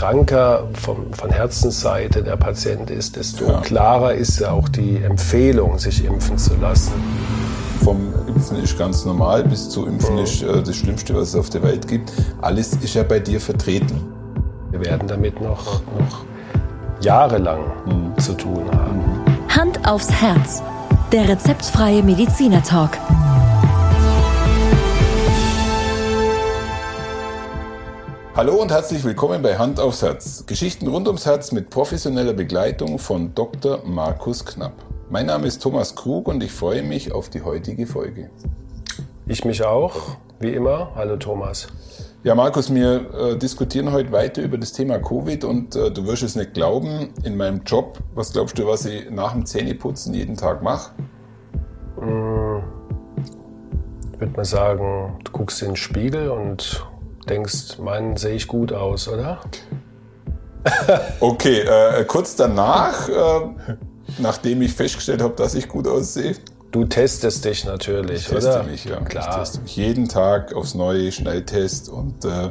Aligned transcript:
kranker 0.00 0.66
vom, 0.72 1.12
von 1.12 1.28
Herzensseite 1.30 2.22
der 2.22 2.36
Patient 2.36 2.90
ist, 2.90 3.16
desto 3.16 3.44
ja. 3.44 3.60
klarer 3.60 4.14
ist 4.14 4.40
ja 4.40 4.50
auch 4.50 4.70
die 4.70 4.96
Empfehlung, 4.96 5.78
sich 5.78 6.06
impfen 6.06 6.38
zu 6.38 6.54
lassen. 6.56 6.94
Vom 7.84 8.14
Impfen 8.26 8.62
ist 8.62 8.78
ganz 8.78 9.04
normal 9.04 9.44
bis 9.44 9.68
zu 9.68 9.86
Impfen 9.86 10.14
mhm. 10.14 10.22
ist 10.22 10.42
äh, 10.42 10.62
das 10.62 10.74
Schlimmste, 10.74 11.14
was 11.14 11.28
es 11.28 11.34
auf 11.34 11.50
der 11.50 11.62
Welt 11.62 11.86
gibt. 11.86 12.12
Alles 12.40 12.72
ist 12.76 12.94
ja 12.94 13.02
bei 13.02 13.20
dir 13.20 13.42
vertreten. 13.42 14.00
Wir 14.70 14.82
werden 14.86 15.06
damit 15.06 15.38
noch, 15.42 15.82
noch 15.98 16.24
jahrelang 17.02 17.60
mhm. 17.84 18.18
zu 18.18 18.32
tun 18.32 18.64
haben. 18.72 19.02
Hand 19.50 19.86
aufs 19.86 20.10
Herz. 20.10 20.62
Der 21.12 21.28
rezeptfreie 21.28 22.02
Mediziner 22.02 22.62
Hallo 28.40 28.54
und 28.54 28.72
herzlich 28.72 29.04
willkommen 29.04 29.42
bei 29.42 29.58
Hand 29.58 29.78
aufs 29.78 30.00
Herz. 30.00 30.46
Geschichten 30.46 30.88
rund 30.88 31.06
ums 31.06 31.26
Herz 31.26 31.52
mit 31.52 31.68
professioneller 31.68 32.32
Begleitung 32.32 32.98
von 32.98 33.34
Dr. 33.34 33.82
Markus 33.84 34.46
Knapp. 34.46 34.72
Mein 35.10 35.26
Name 35.26 35.46
ist 35.46 35.62
Thomas 35.62 35.94
Krug 35.94 36.26
und 36.26 36.42
ich 36.42 36.50
freue 36.50 36.82
mich 36.82 37.12
auf 37.12 37.28
die 37.28 37.42
heutige 37.42 37.86
Folge. 37.86 38.30
Ich 39.26 39.44
mich 39.44 39.62
auch, 39.62 40.16
wie 40.38 40.54
immer. 40.54 40.90
Hallo 40.94 41.18
Thomas. 41.18 41.68
Ja, 42.22 42.34
Markus, 42.34 42.74
wir 42.74 43.12
äh, 43.12 43.36
diskutieren 43.36 43.92
heute 43.92 44.10
weiter 44.10 44.40
über 44.40 44.56
das 44.56 44.72
Thema 44.72 44.98
Covid 44.98 45.44
und 45.44 45.76
äh, 45.76 45.90
du 45.90 46.06
wirst 46.06 46.22
es 46.22 46.34
nicht 46.34 46.54
glauben, 46.54 47.12
in 47.24 47.36
meinem 47.36 47.60
Job, 47.64 47.98
was 48.14 48.32
glaubst 48.32 48.58
du, 48.58 48.66
was 48.66 48.86
ich 48.86 49.10
nach 49.10 49.34
dem 49.34 49.44
Zähneputzen 49.44 50.14
jeden 50.14 50.38
Tag 50.38 50.62
mache? 50.62 50.92
Hm, 51.98 52.62
ich 54.14 54.18
würde 54.18 54.32
mal 54.34 54.46
sagen, 54.46 55.18
du 55.24 55.30
guckst 55.30 55.60
in 55.60 55.68
den 55.68 55.76
Spiegel 55.76 56.30
und 56.30 56.86
denkst, 57.30 57.78
Mann, 57.78 58.16
sehe 58.16 58.34
ich 58.34 58.46
gut 58.46 58.72
aus, 58.72 59.08
oder? 59.08 59.40
okay, 61.20 61.60
äh, 61.60 62.04
kurz 62.04 62.36
danach, 62.36 63.08
äh, 63.08 63.40
nachdem 64.18 64.62
ich 64.62 64.72
festgestellt 64.74 65.22
habe, 65.22 65.34
dass 65.34 65.54
ich 65.54 65.68
gut 65.68 65.88
aussehe. 65.88 66.36
Du 66.70 66.84
testest 66.84 67.44
dich 67.44 67.64
natürlich, 67.64 68.22
ich 68.22 68.28
teste 68.28 68.50
oder? 68.50 68.62
mich, 68.64 68.84
ja. 68.84 69.00
Klar. 69.00 69.28
Ich 69.28 69.36
teste 69.36 69.60
mich 69.62 69.76
jeden 69.76 70.08
Tag 70.08 70.54
aufs 70.54 70.74
neue 70.74 71.10
Schnelltest 71.10 71.88
und 71.88 72.24
äh, 72.24 72.50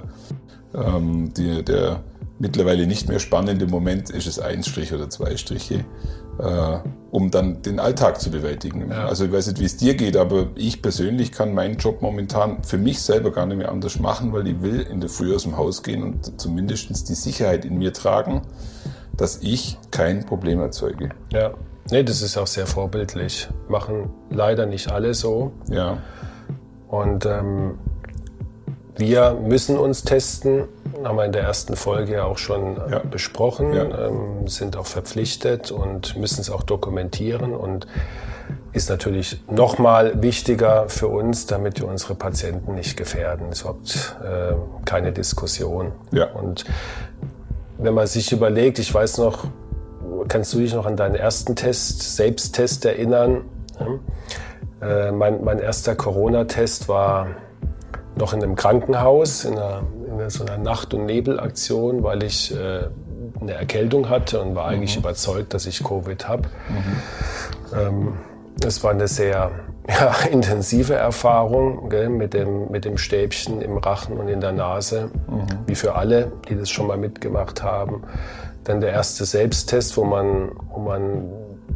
ähm, 0.73 1.33
die, 1.35 1.63
der 1.63 2.03
mittlerweile 2.37 2.87
nicht 2.87 3.07
mehr 3.07 3.19
spannende 3.19 3.67
Moment 3.67 4.09
ist 4.09 4.27
es 4.27 4.39
ein 4.39 4.63
Strich 4.63 4.93
oder 4.93 5.09
zwei 5.09 5.37
Striche 5.37 5.85
äh, 6.39 6.79
um 7.11 7.31
dann 7.31 7.61
den 7.61 7.79
Alltag 7.79 8.21
zu 8.21 8.31
bewältigen. 8.31 8.89
Ja. 8.89 9.07
Also 9.07 9.25
ich 9.25 9.31
weiß 9.31 9.47
nicht, 9.47 9.59
wie 9.59 9.65
es 9.65 9.77
dir 9.77 9.95
geht, 9.95 10.15
aber 10.15 10.47
ich 10.55 10.81
persönlich 10.81 11.31
kann 11.31 11.53
meinen 11.53 11.77
Job 11.77 12.01
momentan 12.01 12.63
für 12.63 12.77
mich 12.77 13.01
selber 13.01 13.31
gar 13.31 13.45
nicht 13.45 13.57
mehr 13.57 13.71
anders 13.71 13.99
machen, 13.99 14.31
weil 14.31 14.47
ich 14.47 14.61
will 14.61 14.81
in 14.81 15.01
der 15.01 15.09
Früh 15.09 15.35
aus 15.35 15.43
dem 15.43 15.57
Haus 15.57 15.83
gehen 15.83 16.03
und 16.03 16.39
zumindest 16.39 17.09
die 17.09 17.13
Sicherheit 17.13 17.65
in 17.65 17.77
mir 17.77 17.93
tragen, 17.93 18.41
dass 19.17 19.39
ich 19.41 19.77
kein 19.91 20.25
Problem 20.25 20.61
erzeuge. 20.61 21.09
Ja, 21.31 21.51
nee, 21.91 22.03
das 22.03 22.21
ist 22.21 22.37
auch 22.37 22.47
sehr 22.47 22.67
vorbildlich. 22.67 23.49
Machen 23.67 24.09
leider 24.29 24.65
nicht 24.65 24.91
alle 24.91 25.13
so. 25.13 25.51
Ja. 25.69 25.97
Und 26.87 27.25
ähm, 27.25 27.77
wir 28.97 29.33
müssen 29.33 29.77
uns 29.77 30.03
testen, 30.03 30.65
haben 31.03 31.17
wir 31.17 31.25
in 31.25 31.31
der 31.31 31.43
ersten 31.43 31.75
Folge 31.75 32.13
ja 32.13 32.23
auch 32.23 32.37
schon 32.37 32.77
äh, 32.77 32.91
ja. 32.91 32.99
besprochen, 32.99 33.73
ja. 33.73 34.07
Ähm, 34.07 34.47
sind 34.47 34.77
auch 34.77 34.85
verpflichtet 34.85 35.71
und 35.71 36.15
müssen 36.17 36.41
es 36.41 36.49
auch 36.49 36.63
dokumentieren 36.63 37.53
und 37.53 37.87
ist 38.71 38.89
natürlich 38.89 39.41
nochmal 39.49 40.21
wichtiger 40.21 40.89
für 40.89 41.07
uns, 41.07 41.47
damit 41.47 41.79
wir 41.79 41.87
unsere 41.87 42.15
Patienten 42.15 42.75
nicht 42.75 42.97
gefährden. 42.97 43.47
Es 43.49 43.59
ist 43.59 43.61
überhaupt 43.61 44.17
äh, 44.23 44.53
keine 44.85 45.11
Diskussion. 45.11 45.91
Ja. 46.11 46.31
Und 46.31 46.65
wenn 47.77 47.93
man 47.93 48.07
sich 48.07 48.31
überlegt, 48.31 48.79
ich 48.79 48.93
weiß 48.93 49.17
noch, 49.19 49.45
kannst 50.27 50.53
du 50.53 50.59
dich 50.59 50.73
noch 50.73 50.85
an 50.85 50.95
deinen 50.95 51.15
ersten 51.15 51.55
Test, 51.55 52.15
Selbsttest 52.15 52.85
erinnern? 52.85 53.45
Äh, 54.81 55.11
mein, 55.11 55.43
mein 55.43 55.59
erster 55.59 55.95
Corona-Test 55.95 56.87
war 56.87 57.27
noch 58.15 58.33
in 58.33 58.43
einem 58.43 58.55
Krankenhaus, 58.55 59.45
in, 59.45 59.53
einer, 59.53 59.83
in 60.21 60.29
so 60.29 60.45
einer 60.45 60.57
Nacht- 60.57 60.93
und 60.93 61.05
Nebelaktion, 61.05 62.03
weil 62.03 62.23
ich 62.23 62.53
äh, 62.55 62.87
eine 63.39 63.53
Erkältung 63.53 64.09
hatte 64.09 64.41
und 64.41 64.55
war 64.55 64.67
eigentlich 64.67 64.95
mhm. 64.95 65.03
überzeugt, 65.03 65.53
dass 65.53 65.65
ich 65.65 65.83
Covid 65.83 66.27
habe. 66.27 66.49
Mhm. 66.69 67.77
Ähm, 67.77 68.13
es 68.65 68.83
war 68.83 68.91
eine 68.91 69.07
sehr 69.07 69.51
ja, 69.89 70.13
intensive 70.29 70.95
Erfahrung 70.95 71.89
gell, 71.89 72.09
mit, 72.09 72.33
dem, 72.33 72.71
mit 72.71 72.85
dem 72.85 72.97
Stäbchen 72.97 73.61
im 73.61 73.77
Rachen 73.77 74.17
und 74.17 74.27
in 74.27 74.41
der 74.41 74.51
Nase, 74.51 75.09
mhm. 75.27 75.47
wie 75.65 75.75
für 75.75 75.95
alle, 75.95 76.31
die 76.47 76.55
das 76.55 76.69
schon 76.69 76.87
mal 76.87 76.97
mitgemacht 76.97 77.63
haben. 77.63 78.03
Dann 78.63 78.81
der 78.81 78.91
erste 78.91 79.25
Selbsttest, 79.25 79.97
wo 79.97 80.03
man, 80.03 80.51
wo 80.69 80.79
man 80.79 81.23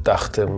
dachte, 0.04 0.50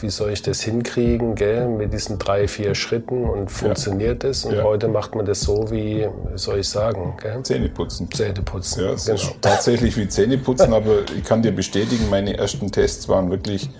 wie 0.00 0.10
soll 0.10 0.30
ich 0.30 0.42
das 0.42 0.60
hinkriegen, 0.60 1.34
gell, 1.34 1.68
mit 1.68 1.92
diesen 1.92 2.18
drei, 2.18 2.48
vier 2.48 2.74
Schritten 2.74 3.24
und 3.24 3.50
funktioniert 3.50 4.22
ja. 4.22 4.28
das? 4.28 4.44
Und 4.44 4.56
ja. 4.56 4.62
heute 4.62 4.88
macht 4.88 5.14
man 5.14 5.26
das 5.26 5.40
so 5.40 5.70
wie, 5.70 6.08
wie 6.32 6.38
soll 6.38 6.60
ich 6.60 6.68
sagen, 6.68 7.14
gell? 7.20 7.42
Zähneputzen. 7.42 8.10
Zähneputzen. 8.10 8.84
Ja, 8.84 8.94
genau. 8.94 9.14
ist 9.14 9.34
tatsächlich 9.40 9.96
wie 9.96 10.08
Zähneputzen, 10.08 10.72
aber 10.74 11.02
ich 11.16 11.24
kann 11.24 11.42
dir 11.42 11.52
bestätigen, 11.52 12.08
meine 12.10 12.36
ersten 12.36 12.70
Tests 12.70 13.08
waren 13.08 13.30
wirklich 13.30 13.70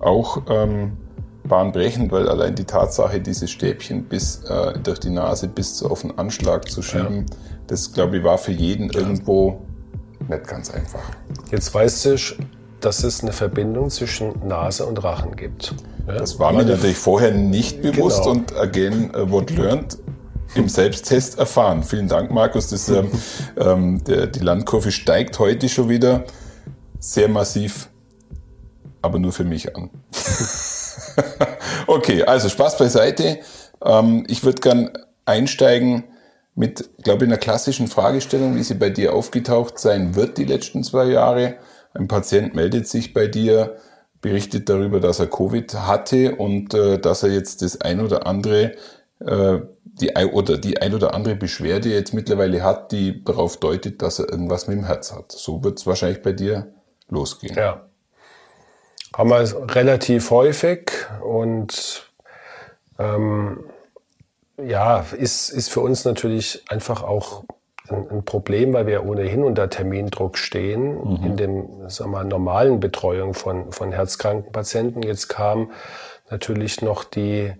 auch 0.00 0.42
ähm, 0.48 0.96
bahnbrechend, 1.44 2.12
weil 2.12 2.28
allein 2.28 2.54
die 2.54 2.64
Tatsache, 2.64 3.20
diese 3.20 3.48
Stäbchen 3.48 4.04
bis 4.04 4.44
äh, 4.44 4.78
durch 4.78 5.00
die 5.00 5.10
Nase 5.10 5.48
bis 5.48 5.76
zu 5.76 5.90
auf 5.90 6.02
den 6.02 6.18
Anschlag 6.18 6.68
zu 6.70 6.82
schieben, 6.82 7.26
ja. 7.28 7.36
das 7.68 7.92
glaube 7.92 8.18
ich 8.18 8.24
war 8.24 8.38
für 8.38 8.52
jeden 8.52 8.90
irgendwo 8.90 9.60
nicht 10.28 10.46
ganz 10.46 10.70
einfach. 10.70 11.02
Jetzt 11.50 11.72
weißt 11.74 12.04
du, 12.04 12.16
dass 12.80 13.02
es 13.02 13.22
eine 13.22 13.32
Verbindung 13.32 13.90
zwischen 13.90 14.46
Nase 14.46 14.86
und 14.86 15.02
Rachen 15.02 15.36
gibt. 15.36 15.74
Ja? 16.06 16.14
Das 16.14 16.38
war 16.38 16.52
mir 16.52 16.64
natürlich 16.64 16.96
vorher 16.96 17.32
nicht 17.32 17.82
bewusst 17.82 18.22
genau. 18.22 18.30
und 18.30 18.56
again, 18.56 19.10
uh, 19.14 19.30
what 19.30 19.50
learned, 19.50 19.98
im 20.54 20.68
Selbsttest 20.68 21.38
erfahren. 21.38 21.82
Vielen 21.82 22.08
Dank, 22.08 22.30
Markus. 22.30 22.70
Das, 22.70 22.88
ähm, 22.88 23.10
ähm, 23.56 24.04
der, 24.04 24.26
die 24.26 24.40
Landkurve 24.40 24.92
steigt 24.92 25.38
heute 25.38 25.68
schon 25.68 25.88
wieder 25.88 26.24
sehr 26.98 27.28
massiv, 27.28 27.88
aber 29.02 29.18
nur 29.18 29.32
für 29.32 29.44
mich 29.44 29.76
an. 29.76 29.90
okay, 31.86 32.22
also 32.24 32.48
Spaß 32.48 32.78
beiseite. 32.78 33.40
Ähm, 33.84 34.24
ich 34.28 34.44
würde 34.44 34.60
gern 34.60 34.90
einsteigen 35.24 36.04
mit, 36.54 36.90
glaube 37.04 37.24
ich, 37.24 37.30
einer 37.30 37.38
klassischen 37.38 37.86
Fragestellung, 37.86 38.56
wie 38.56 38.62
sie 38.62 38.74
bei 38.74 38.90
dir 38.90 39.12
aufgetaucht 39.12 39.78
sein 39.78 40.16
wird 40.16 40.38
die 40.38 40.44
letzten 40.44 40.82
zwei 40.82 41.04
Jahre. 41.04 41.54
Ein 41.98 42.08
Patient 42.08 42.54
meldet 42.54 42.86
sich 42.86 43.12
bei 43.12 43.26
dir, 43.26 43.76
berichtet 44.20 44.68
darüber, 44.68 45.00
dass 45.00 45.18
er 45.18 45.26
Covid 45.26 45.74
hatte 45.74 46.36
und 46.36 46.74
äh, 46.74 46.98
dass 46.98 47.22
er 47.22 47.30
jetzt 47.30 47.62
das 47.62 47.80
ein 47.80 48.00
oder 48.00 48.26
andere 48.26 48.76
äh, 49.20 49.60
die 49.84 50.14
oder 50.14 50.58
die 50.58 50.80
ein 50.80 50.94
oder 50.94 51.12
andere 51.12 51.34
Beschwerde 51.34 51.88
jetzt 51.88 52.14
mittlerweile 52.14 52.62
hat, 52.62 52.92
die 52.92 53.24
darauf 53.24 53.56
deutet, 53.56 54.00
dass 54.00 54.20
er 54.20 54.30
irgendwas 54.30 54.68
mit 54.68 54.78
dem 54.78 54.84
Herz 54.84 55.12
hat. 55.12 55.32
So 55.32 55.64
wird 55.64 55.80
es 55.80 55.86
wahrscheinlich 55.86 56.22
bei 56.22 56.32
dir 56.32 56.72
losgehen. 57.08 57.56
Ja. 57.56 57.84
Haben 59.16 59.30
wir 59.30 59.74
relativ 59.74 60.30
häufig 60.30 60.92
und 61.20 62.12
ähm, 62.98 63.64
ja, 64.56 65.04
ist, 65.16 65.50
ist 65.50 65.70
für 65.70 65.80
uns 65.80 66.04
natürlich 66.04 66.62
einfach 66.68 67.02
auch 67.02 67.44
ein, 67.90 68.10
ein 68.10 68.24
Problem, 68.24 68.72
weil 68.72 68.86
wir 68.86 69.04
ohnehin 69.04 69.44
unter 69.44 69.68
Termindruck 69.70 70.38
stehen 70.38 70.94
mhm. 70.94 71.24
in 71.24 71.36
dem 71.36 71.88
sagen 71.88 72.10
wir, 72.10 72.24
normalen 72.24 72.80
Betreuung 72.80 73.34
von, 73.34 73.72
von 73.72 73.92
herzkranken 73.92 74.52
Patienten. 74.52 75.02
Jetzt 75.02 75.28
kam 75.28 75.72
natürlich 76.30 76.82
noch 76.82 77.04
die 77.04 77.52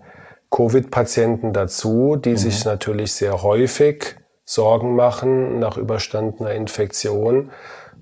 Covid-Patienten 0.51 1.53
dazu, 1.53 2.15
die 2.15 2.31
mhm. 2.31 2.37
sich 2.37 2.65
natürlich 2.65 3.13
sehr 3.13 3.43
häufig 3.43 4.15
Sorgen 4.45 4.95
machen 4.95 5.59
nach 5.59 5.77
überstandener 5.77 6.51
Infektion, 6.51 7.51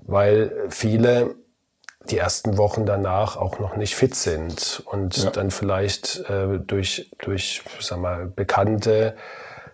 weil 0.06 0.50
viele 0.70 1.34
die 2.10 2.16
ersten 2.16 2.56
Wochen 2.56 2.86
danach 2.86 3.36
auch 3.36 3.58
noch 3.58 3.76
nicht 3.76 3.94
fit 3.94 4.14
sind 4.14 4.82
und 4.86 5.24
ja. 5.24 5.30
dann 5.30 5.50
vielleicht 5.50 6.24
äh, 6.30 6.58
durch, 6.58 7.10
durch 7.18 7.62
sag 7.80 7.98
mal, 7.98 8.26
Bekannte 8.26 9.14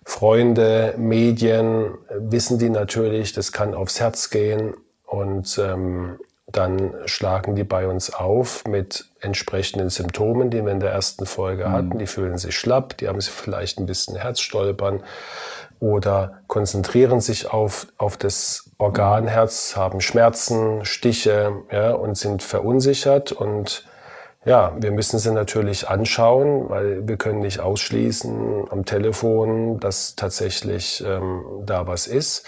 Freunde, 0.05 0.95
Medien 0.97 1.95
wissen 2.11 2.59
die 2.59 2.69
natürlich, 2.69 3.33
das 3.33 3.53
kann 3.53 3.75
aufs 3.75 4.01
Herz 4.01 4.31
gehen 4.31 4.75
und 5.07 5.59
ähm, 5.59 6.19
dann 6.47 6.95
schlagen 7.07 7.57
die 7.57 7.65
bei 7.65 7.89
uns 7.89 8.13
auf 8.13 8.65
mit 8.67 9.07
entsprechenden 9.21 9.89
Symptomen, 9.89 10.51
die 10.51 10.63
wir 10.63 10.73
in 10.73 10.81
der 10.81 10.93
ersten 10.93 11.27
Folge 11.27 11.67
mhm. 11.67 11.73
hatten. 11.73 11.99
Die 11.99 12.07
fühlen 12.07 12.39
sich 12.39 12.57
schlapp, 12.57 12.97
die 12.99 13.09
haben 13.09 13.21
vielleicht 13.21 13.79
ein 13.79 13.87
bisschen 13.87 14.17
Herzstolpern 14.17 15.03
oder 15.81 16.41
konzentrieren 16.47 17.21
sich 17.21 17.51
auf, 17.53 17.89
auf 17.99 18.17
das 18.17 18.71
Organherz, 18.79 19.75
haben 19.77 20.01
Schmerzen, 20.01 20.85
Stiche 20.85 21.63
ja, 21.73 21.93
und 21.93 22.17
sind 22.17 22.43
verunsichert 22.43 23.33
und 23.33 23.85
Ja, 24.45 24.77
wir 24.79 24.91
müssen 24.91 25.19
sie 25.19 25.33
natürlich 25.33 25.89
anschauen, 25.89 26.69
weil 26.69 27.09
wir 27.09 27.17
können 27.17 27.39
nicht 27.39 27.61
ausschließen 27.61 28.67
am 28.71 28.85
Telefon, 28.85 29.81
dass 29.81 30.17
tatsächlich 30.17 31.03
ähm, 31.07 31.43
da 31.65 31.87
was 31.87 32.07
ist. 32.07 32.47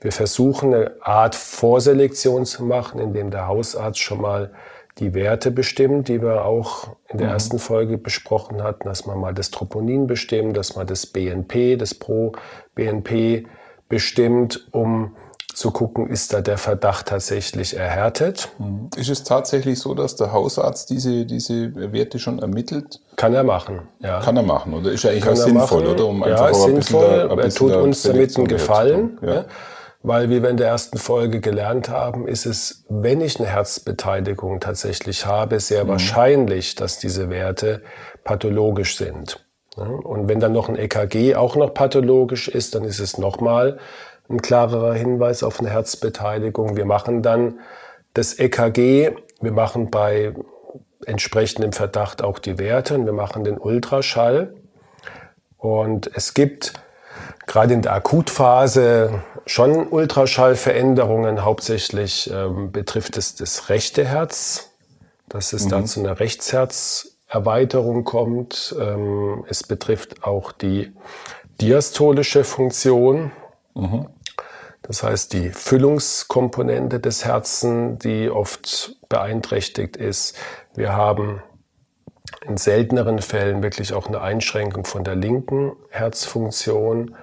Wir 0.00 0.12
versuchen 0.12 0.74
eine 0.74 0.92
Art 1.00 1.34
Vorselektion 1.34 2.44
zu 2.44 2.64
machen, 2.64 3.00
indem 3.00 3.30
der 3.30 3.48
Hausarzt 3.48 3.98
schon 3.98 4.20
mal 4.20 4.52
die 4.98 5.14
Werte 5.14 5.50
bestimmt, 5.50 6.08
die 6.08 6.20
wir 6.20 6.44
auch 6.44 6.96
in 7.08 7.18
der 7.18 7.28
mhm. 7.28 7.32
ersten 7.32 7.58
Folge 7.58 7.98
besprochen 7.98 8.62
hatten, 8.62 8.86
dass 8.86 9.06
man 9.06 9.18
mal 9.18 9.32
das 9.32 9.50
Troponin 9.50 10.06
bestimmt, 10.06 10.56
dass 10.56 10.76
man 10.76 10.86
das 10.86 11.06
BNP, 11.06 11.76
das 11.76 11.94
Pro-BNP 11.94 13.46
bestimmt, 13.88 14.68
um 14.72 15.16
zu 15.54 15.70
gucken, 15.70 16.08
ist 16.08 16.32
da 16.32 16.40
der 16.40 16.58
Verdacht 16.58 17.08
tatsächlich 17.08 17.76
erhärtet. 17.76 18.50
Mhm. 18.58 18.90
Ist 18.96 19.08
es 19.08 19.24
tatsächlich 19.24 19.78
so, 19.78 19.94
dass 19.94 20.16
der 20.16 20.32
Hausarzt 20.32 20.90
diese, 20.90 21.26
diese 21.26 21.92
Werte 21.92 22.18
schon 22.18 22.38
ermittelt? 22.38 23.00
Kann 23.16 23.34
er 23.34 23.44
machen, 23.44 23.88
ja. 24.00 24.20
Kann 24.20 24.36
er 24.36 24.42
machen, 24.42 24.74
oder 24.74 24.92
ist 24.92 25.04
er 25.04 25.10
eigentlich 25.10 25.24
Kann 25.24 25.32
auch 25.32 25.36
sinnvoll, 25.36 25.82
machen. 25.82 25.94
oder? 25.94 26.06
Um 26.06 26.24
ja, 26.24 26.48
ist 26.48 26.62
sinnvoll. 26.62 27.40
er 27.40 27.50
tut 27.50 27.72
uns 27.74 28.02
damit 28.02 28.36
einen 28.36 28.46
Gefallen. 28.46 29.18
Ja. 29.22 29.34
Ja. 29.34 29.44
Weil, 30.04 30.30
wie 30.30 30.42
wir 30.42 30.48
in 30.48 30.56
der 30.56 30.68
ersten 30.68 30.96
Folge 30.96 31.40
gelernt 31.40 31.88
haben, 31.88 32.28
ist 32.28 32.46
es, 32.46 32.84
wenn 32.88 33.20
ich 33.20 33.40
eine 33.40 33.48
Herzbeteiligung 33.48 34.60
tatsächlich 34.60 35.26
habe, 35.26 35.58
sehr 35.58 35.84
mhm. 35.84 35.88
wahrscheinlich, 35.88 36.76
dass 36.76 36.98
diese 36.98 37.30
Werte 37.30 37.82
pathologisch 38.22 38.96
sind. 38.96 39.44
Und 39.76 40.28
wenn 40.28 40.40
dann 40.40 40.52
noch 40.52 40.68
ein 40.68 40.76
EKG 40.76 41.36
auch 41.36 41.56
noch 41.56 41.72
pathologisch 41.72 42.48
ist, 42.48 42.74
dann 42.74 42.84
ist 42.84 43.00
es 43.00 43.18
nochmal 43.18 43.78
ein 44.28 44.42
klarerer 44.42 44.94
Hinweis 44.94 45.42
auf 45.42 45.60
eine 45.60 45.70
Herzbeteiligung. 45.70 46.76
Wir 46.76 46.84
machen 46.84 47.22
dann 47.22 47.60
das 48.14 48.38
EKG, 48.38 49.12
wir 49.40 49.52
machen 49.52 49.90
bei 49.90 50.34
entsprechendem 51.06 51.72
Verdacht 51.72 52.22
auch 52.22 52.38
die 52.38 52.58
Werte 52.58 52.94
und 52.94 53.06
wir 53.06 53.12
machen 53.12 53.44
den 53.44 53.58
Ultraschall. 53.58 54.54
Und 55.56 56.10
es 56.14 56.34
gibt 56.34 56.74
gerade 57.46 57.74
in 57.74 57.82
der 57.82 57.92
Akutphase 57.94 59.22
schon 59.46 59.88
Ultraschallveränderungen. 59.88 61.44
Hauptsächlich 61.44 62.30
ähm, 62.32 62.70
betrifft 62.70 63.16
es 63.16 63.34
das 63.34 63.68
rechte 63.68 64.04
Herz, 64.04 64.70
dass 65.28 65.52
es 65.52 65.64
mhm. 65.64 65.70
dann 65.70 65.86
zu 65.86 66.00
einer 66.00 66.20
Rechtsherzerweiterung 66.20 68.04
kommt. 68.04 68.76
Ähm, 68.78 69.44
es 69.48 69.62
betrifft 69.62 70.22
auch 70.24 70.52
die 70.52 70.92
diastolische 71.60 72.44
Funktion. 72.44 73.32
Mhm. 73.74 74.06
Das 74.82 75.02
heißt, 75.02 75.32
die 75.32 75.50
Füllungskomponente 75.50 77.00
des 77.00 77.24
Herzen, 77.24 77.98
die 77.98 78.30
oft 78.30 78.96
beeinträchtigt 79.08 79.96
ist. 79.96 80.36
Wir 80.74 80.94
haben 80.94 81.42
in 82.46 82.56
selteneren 82.56 83.20
Fällen 83.20 83.62
wirklich 83.62 83.92
auch 83.92 84.06
eine 84.06 84.20
Einschränkung 84.20 84.84
von 84.84 85.04
der 85.04 85.16
linken 85.16 85.72
Herzfunktion. 85.90 87.16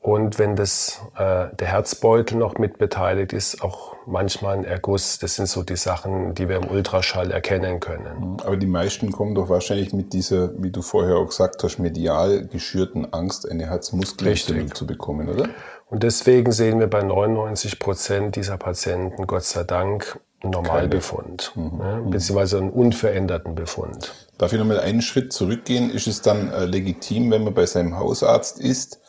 Und 0.00 0.38
wenn 0.38 0.54
das, 0.54 1.00
äh, 1.16 1.48
der 1.56 1.66
Herzbeutel 1.66 2.38
noch 2.38 2.58
mit 2.58 2.78
beteiligt 2.78 3.32
ist, 3.32 3.62
auch 3.62 3.96
manchmal 4.06 4.58
ein 4.58 4.64
Erguss. 4.64 5.18
Das 5.18 5.34
sind 5.34 5.48
so 5.48 5.64
die 5.64 5.76
Sachen, 5.76 6.34
die 6.34 6.48
wir 6.48 6.56
im 6.56 6.70
Ultraschall 6.70 7.32
erkennen 7.32 7.80
können. 7.80 8.36
Aber 8.44 8.56
die 8.56 8.68
meisten 8.68 9.10
kommen 9.10 9.34
doch 9.34 9.48
wahrscheinlich 9.48 9.92
mit 9.92 10.12
dieser, 10.12 10.50
wie 10.62 10.70
du 10.70 10.82
vorher 10.82 11.16
auch 11.16 11.26
gesagt 11.26 11.62
hast, 11.64 11.78
medial 11.78 12.46
geschürten 12.46 13.12
Angst, 13.12 13.50
eine 13.50 13.66
Herzmuskelentzündung 13.66 14.74
zu 14.74 14.86
bekommen, 14.86 15.28
oder? 15.28 15.48
Und 15.88 16.02
deswegen 16.02 16.50
sehen 16.52 16.80
wir 16.80 16.88
bei 16.88 17.02
99 17.02 17.78
Prozent 17.78 18.36
dieser 18.36 18.56
Patienten 18.56 19.26
Gott 19.26 19.44
sei 19.44 19.62
Dank 19.62 20.18
einen 20.42 20.52
Normalbefund, 20.52 21.52
mhm. 21.54 21.78
ne, 21.78 22.02
beziehungsweise 22.10 22.58
einen 22.58 22.70
unveränderten 22.70 23.54
Befund. 23.54 24.12
Darf 24.36 24.52
ich 24.52 24.58
nochmal 24.58 24.80
einen 24.80 25.00
Schritt 25.00 25.32
zurückgehen? 25.32 25.90
Ist 25.90 26.06
es 26.06 26.22
dann 26.22 26.50
äh, 26.50 26.64
legitim, 26.66 27.30
wenn 27.30 27.44
man 27.44 27.54
bei 27.54 27.66
seinem 27.66 27.98
Hausarzt 27.98 28.58
ist, 28.58 29.00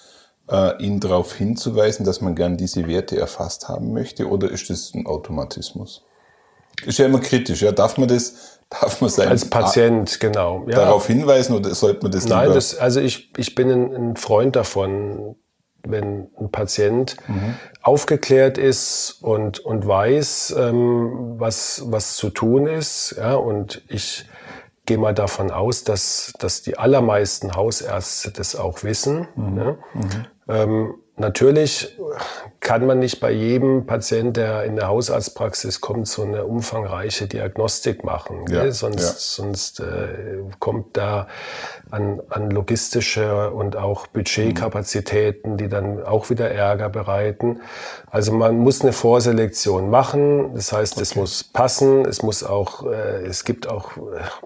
äh, 0.49 0.81
ihn 0.81 0.99
darauf 0.99 1.33
hinzuweisen, 1.33 2.05
dass 2.05 2.21
man 2.21 2.35
gern 2.35 2.57
diese 2.57 2.87
Werte 2.87 3.19
erfasst 3.19 3.67
haben 3.67 3.91
möchte, 3.93 4.27
oder 4.29 4.49
ist 4.49 4.69
das 4.69 4.93
ein 4.93 5.05
Automatismus? 5.05 6.03
Ist 6.85 6.99
ja 6.99 7.07
immer 7.07 7.19
kritisch, 7.19 7.63
ja. 7.63 7.71
Darf 7.71 7.97
man 7.97 8.07
das, 8.07 8.59
darf 8.69 9.01
man 9.01 9.09
sein 9.09 9.29
als 9.29 9.49
Patient 9.49 10.19
genau 10.19 10.65
ja. 10.67 10.75
darauf 10.75 11.07
hinweisen 11.07 11.55
oder 11.55 11.73
sollte 11.73 12.03
man 12.03 12.11
das 12.11 12.25
Nein, 12.25 12.53
das, 12.53 12.77
also 12.77 12.99
ich 12.99 13.31
ich 13.35 13.55
bin 13.55 13.69
ein 13.71 14.15
Freund 14.15 14.55
davon, 14.55 15.35
wenn 15.91 16.27
ein 16.39 16.51
Patient 16.51 17.17
mhm. 17.27 17.55
aufgeklärt 17.81 18.57
ist 18.57 19.17
und, 19.21 19.59
und 19.59 19.87
weiß, 19.87 20.55
ähm, 20.57 21.35
was, 21.37 21.83
was 21.85 22.15
zu 22.15 22.29
tun 22.29 22.67
ist, 22.67 23.15
ja, 23.17 23.35
und 23.35 23.81
ich 23.87 24.25
gehe 24.85 24.97
mal 24.97 25.13
davon 25.13 25.51
aus, 25.51 25.83
dass, 25.83 26.33
dass 26.39 26.61
die 26.61 26.77
allermeisten 26.77 27.55
Hausärzte 27.55 28.31
das 28.31 28.55
auch 28.55 28.83
wissen. 28.83 29.27
Mhm. 29.35 29.57
Ja. 29.57 29.71
Mhm. 29.93 30.25
Ähm, 30.49 30.93
Natürlich 31.19 31.97
kann 32.59 32.85
man 32.85 32.99
nicht 32.99 33.19
bei 33.19 33.31
jedem 33.31 33.87
Patient, 33.87 34.37
der 34.37 34.63
in 34.65 34.75
der 34.75 34.87
Hausarztpraxis 34.87 35.81
kommt, 35.81 36.07
so 36.07 36.21
eine 36.21 36.45
umfangreiche 36.45 37.25
Diagnostik 37.25 38.03
machen. 38.03 38.45
Ja, 38.49 38.71
sonst 38.71 38.99
ja. 38.99 39.13
sonst 39.17 39.79
äh, 39.79 40.43
kommt 40.59 40.95
da 40.95 41.27
an, 41.89 42.21
an 42.29 42.51
logistische 42.51 43.49
und 43.49 43.77
auch 43.77 44.05
Budgetkapazitäten, 44.07 45.57
die 45.57 45.69
dann 45.69 46.03
auch 46.03 46.29
wieder 46.29 46.51
Ärger 46.51 46.89
bereiten. 46.89 47.61
Also 48.11 48.31
man 48.31 48.57
muss 48.59 48.81
eine 48.81 48.93
Vorselektion 48.93 49.89
machen. 49.89 50.53
Das 50.53 50.71
heißt, 50.71 50.93
okay. 50.93 51.01
es 51.01 51.15
muss 51.15 51.43
passen. 51.43 52.05
Es 52.05 52.21
muss 52.21 52.43
auch, 52.43 52.85
äh, 52.85 53.25
es 53.25 53.43
gibt 53.43 53.67
auch 53.67 53.97
äh, 53.97 54.01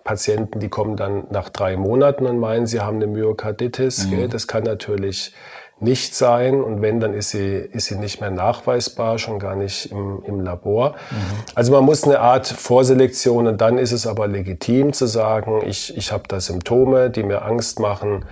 Patienten, 0.05 0.59
die 0.59 0.69
kommen 0.69 0.95
dann 0.95 1.25
nach 1.31 1.49
drei 1.49 1.75
Monaten 1.75 2.25
und 2.25 2.39
meinen, 2.39 2.65
sie 2.65 2.79
haben 2.79 2.95
eine 2.97 3.07
Myokarditis. 3.07 4.07
Mhm. 4.07 4.29
Das 4.29 4.47
kann 4.47 4.63
natürlich 4.63 5.33
nicht 5.81 6.15
sein 6.15 6.61
und 6.61 6.81
wenn, 6.81 6.99
dann 6.99 7.13
ist 7.13 7.31
sie, 7.31 7.55
ist 7.57 7.87
sie 7.87 7.95
nicht 7.95 8.21
mehr 8.21 8.29
nachweisbar, 8.31 9.17
schon 9.17 9.39
gar 9.39 9.55
nicht 9.55 9.91
im, 9.91 10.21
im 10.25 10.39
Labor. 10.41 10.91
Mhm. 10.91 11.15
Also 11.55 11.71
man 11.71 11.83
muss 11.83 12.03
eine 12.03 12.19
Art 12.19 12.47
Vorselektion 12.47 13.47
und 13.47 13.61
dann 13.61 13.77
ist 13.77 13.91
es 13.91 14.05
aber 14.05 14.27
legitim 14.27 14.93
zu 14.93 15.07
sagen, 15.07 15.61
ich, 15.65 15.97
ich 15.97 16.11
habe 16.11 16.23
da 16.27 16.39
Symptome, 16.39 17.09
die 17.09 17.23
mir 17.23 17.43
Angst 17.43 17.79
machen, 17.79 18.25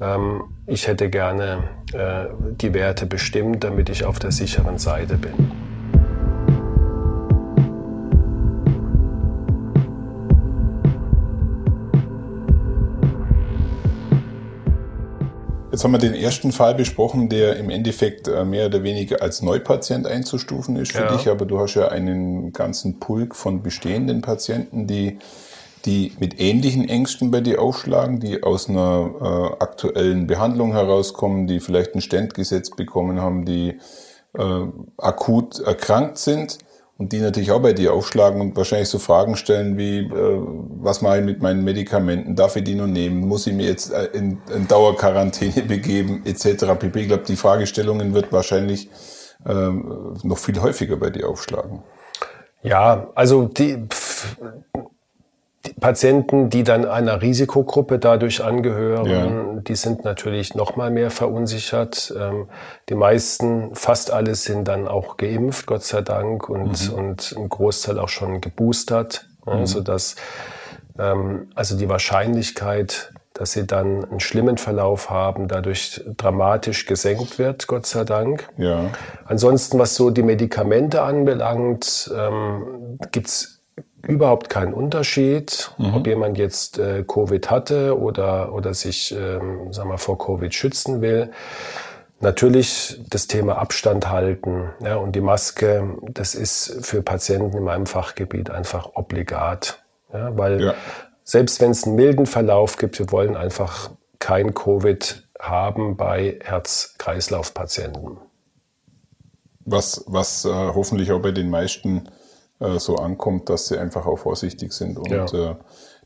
ähm, 0.00 0.44
ich 0.66 0.86
hätte 0.86 1.10
gerne 1.10 1.64
äh, 1.92 2.26
die 2.60 2.72
Werte 2.72 3.06
bestimmt, 3.06 3.64
damit 3.64 3.90
ich 3.90 4.04
auf 4.04 4.18
der 4.18 4.32
sicheren 4.32 4.78
Seite 4.78 5.16
bin. 5.16 5.73
Jetzt 15.74 15.82
haben 15.82 15.90
wir 15.90 15.98
den 15.98 16.14
ersten 16.14 16.52
Fall 16.52 16.76
besprochen, 16.76 17.28
der 17.28 17.56
im 17.56 17.68
Endeffekt 17.68 18.28
äh, 18.28 18.44
mehr 18.44 18.66
oder 18.66 18.84
weniger 18.84 19.20
als 19.22 19.42
Neupatient 19.42 20.06
einzustufen 20.06 20.76
ist 20.76 20.92
für 20.92 21.02
ja. 21.02 21.16
dich, 21.16 21.28
aber 21.28 21.46
du 21.46 21.58
hast 21.58 21.74
ja 21.74 21.88
einen 21.88 22.52
ganzen 22.52 23.00
Pulk 23.00 23.34
von 23.34 23.60
bestehenden 23.60 24.22
Patienten, 24.22 24.86
die, 24.86 25.18
die 25.84 26.12
mit 26.20 26.38
ähnlichen 26.38 26.88
Ängsten 26.88 27.32
bei 27.32 27.40
dir 27.40 27.60
aufschlagen, 27.60 28.20
die 28.20 28.44
aus 28.44 28.68
einer 28.68 29.10
äh, 29.20 29.64
aktuellen 29.64 30.28
Behandlung 30.28 30.70
herauskommen, 30.70 31.48
die 31.48 31.58
vielleicht 31.58 31.96
ein 31.96 32.00
Stent 32.00 32.34
gesetzt 32.34 32.76
bekommen 32.76 33.20
haben, 33.20 33.44
die 33.44 33.80
äh, 34.38 34.66
akut 34.96 35.58
erkrankt 35.58 36.18
sind 36.18 36.58
und 36.96 37.12
die 37.12 37.20
natürlich 37.20 37.50
auch 37.50 37.60
bei 37.60 37.72
dir 37.72 37.92
aufschlagen 37.92 38.40
und 38.40 38.56
wahrscheinlich 38.56 38.88
so 38.88 38.98
Fragen 38.98 39.36
stellen 39.36 39.76
wie, 39.76 40.00
äh, 40.00 40.10
was 40.80 41.02
mache 41.02 41.18
ich 41.18 41.24
mit 41.24 41.42
meinen 41.42 41.64
Medikamenten, 41.64 42.36
darf 42.36 42.56
ich 42.56 42.64
die 42.64 42.74
nur 42.74 42.86
nehmen, 42.86 43.26
muss 43.26 43.46
ich 43.46 43.54
mir 43.54 43.66
jetzt 43.66 43.92
äh, 43.92 44.06
in, 44.12 44.38
in 44.54 44.68
Dauerquarantäne 44.68 45.62
begeben, 45.68 46.22
etc. 46.24 46.66
pp. 46.78 47.00
Ich 47.00 47.08
glaube, 47.08 47.24
die 47.24 47.36
Fragestellungen 47.36 48.14
wird 48.14 48.32
wahrscheinlich 48.32 48.88
ähm, 49.46 50.16
noch 50.22 50.38
viel 50.38 50.60
häufiger 50.60 50.96
bei 50.96 51.10
dir 51.10 51.28
aufschlagen. 51.28 51.82
Ja, 52.62 53.10
also 53.14 53.46
die, 53.46 53.86
Patienten, 55.80 56.50
die 56.50 56.62
dann 56.62 56.84
einer 56.84 57.22
Risikogruppe 57.22 57.98
dadurch 57.98 58.42
angehören, 58.44 59.06
ja. 59.06 59.60
die 59.62 59.76
sind 59.76 60.04
natürlich 60.04 60.54
noch 60.54 60.76
mal 60.76 60.90
mehr 60.90 61.10
verunsichert. 61.10 62.12
Ähm, 62.18 62.48
die 62.88 62.94
meisten, 62.94 63.74
fast 63.74 64.10
alle 64.10 64.34
sind 64.34 64.68
dann 64.68 64.86
auch 64.88 65.16
geimpft, 65.16 65.66
Gott 65.66 65.82
sei 65.82 66.02
Dank, 66.02 66.48
und, 66.48 66.90
mhm. 66.90 66.94
und 66.94 67.34
ein 67.36 67.48
Großteil 67.48 67.98
auch 67.98 68.08
schon 68.08 68.40
geboostert, 68.40 69.26
mhm. 69.46 69.66
so 69.66 69.80
dass 69.80 70.16
ähm, 70.98 71.48
also 71.54 71.76
die 71.76 71.88
Wahrscheinlichkeit, 71.88 73.12
dass 73.32 73.52
sie 73.52 73.66
dann 73.66 74.04
einen 74.04 74.20
schlimmen 74.20 74.58
Verlauf 74.58 75.10
haben, 75.10 75.48
dadurch 75.48 76.02
dramatisch 76.16 76.86
gesenkt 76.86 77.38
wird, 77.38 77.66
Gott 77.66 77.86
sei 77.86 78.04
Dank. 78.04 78.48
Ja. 78.56 78.90
Ansonsten, 79.24 79.78
was 79.78 79.96
so 79.96 80.10
die 80.10 80.22
Medikamente 80.22 81.02
anbelangt, 81.02 82.12
ähm, 82.16 82.98
gibt's 83.10 83.53
überhaupt 84.06 84.48
keinen 84.50 84.74
Unterschied, 84.74 85.70
mhm. 85.78 85.94
ob 85.94 86.06
jemand 86.06 86.38
jetzt 86.38 86.78
äh, 86.78 87.04
Covid 87.06 87.50
hatte 87.50 87.98
oder, 87.98 88.52
oder 88.52 88.74
sich 88.74 89.12
ähm, 89.12 89.72
sagen 89.72 89.90
wir, 89.90 89.98
vor 89.98 90.18
Covid 90.18 90.52
schützen 90.54 91.00
will. 91.00 91.30
Natürlich 92.20 93.00
das 93.10 93.26
Thema 93.26 93.58
Abstand 93.58 94.08
halten 94.08 94.70
ja, 94.80 94.96
und 94.96 95.14
die 95.14 95.20
Maske, 95.20 95.96
das 96.08 96.34
ist 96.34 96.86
für 96.86 97.02
Patienten 97.02 97.56
in 97.56 97.64
meinem 97.64 97.86
Fachgebiet 97.86 98.50
einfach 98.50 98.90
obligat. 98.94 99.82
Ja, 100.12 100.36
weil 100.36 100.60
ja. 100.60 100.74
selbst 101.24 101.60
wenn 101.60 101.72
es 101.72 101.84
einen 101.84 101.96
milden 101.96 102.26
Verlauf 102.26 102.76
gibt, 102.76 102.98
wir 102.98 103.10
wollen 103.10 103.36
einfach 103.36 103.90
kein 104.20 104.54
Covid 104.54 105.28
haben 105.38 105.96
bei 105.96 106.38
Herz-Kreislauf-Patienten. 106.42 108.18
Was, 109.66 110.04
was 110.06 110.44
äh, 110.44 110.48
hoffentlich 110.48 111.10
auch 111.12 111.20
bei 111.20 111.32
den 111.32 111.50
meisten 111.50 112.08
äh, 112.60 112.78
so 112.78 112.96
ankommt, 112.96 113.48
dass 113.48 113.68
sie 113.68 113.78
einfach 113.78 114.06
auch 114.06 114.18
vorsichtig 114.18 114.72
sind 114.72 114.98
und 114.98 115.10
ja. 115.10 115.24
äh, 115.24 115.56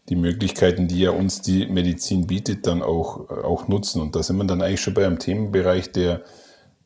die 0.09 0.17
Möglichkeiten, 0.17 0.89
die 0.89 1.01
ja 1.01 1.11
uns 1.11 1.43
die 1.43 1.67
Medizin 1.67 2.27
bietet, 2.27 2.67
dann 2.67 2.83
auch, 2.83 3.31
äh, 3.31 3.35
auch 3.45 3.69
nutzen. 3.69 4.01
Und 4.01 4.17
da 4.17 4.23
sind 4.23 4.37
wir 4.37 4.45
dann 4.45 4.63
eigentlich 4.63 4.81
schon 4.81 4.95
bei 4.95 5.07
einem 5.07 5.19
Themenbereich, 5.19 5.93
der 5.93 6.23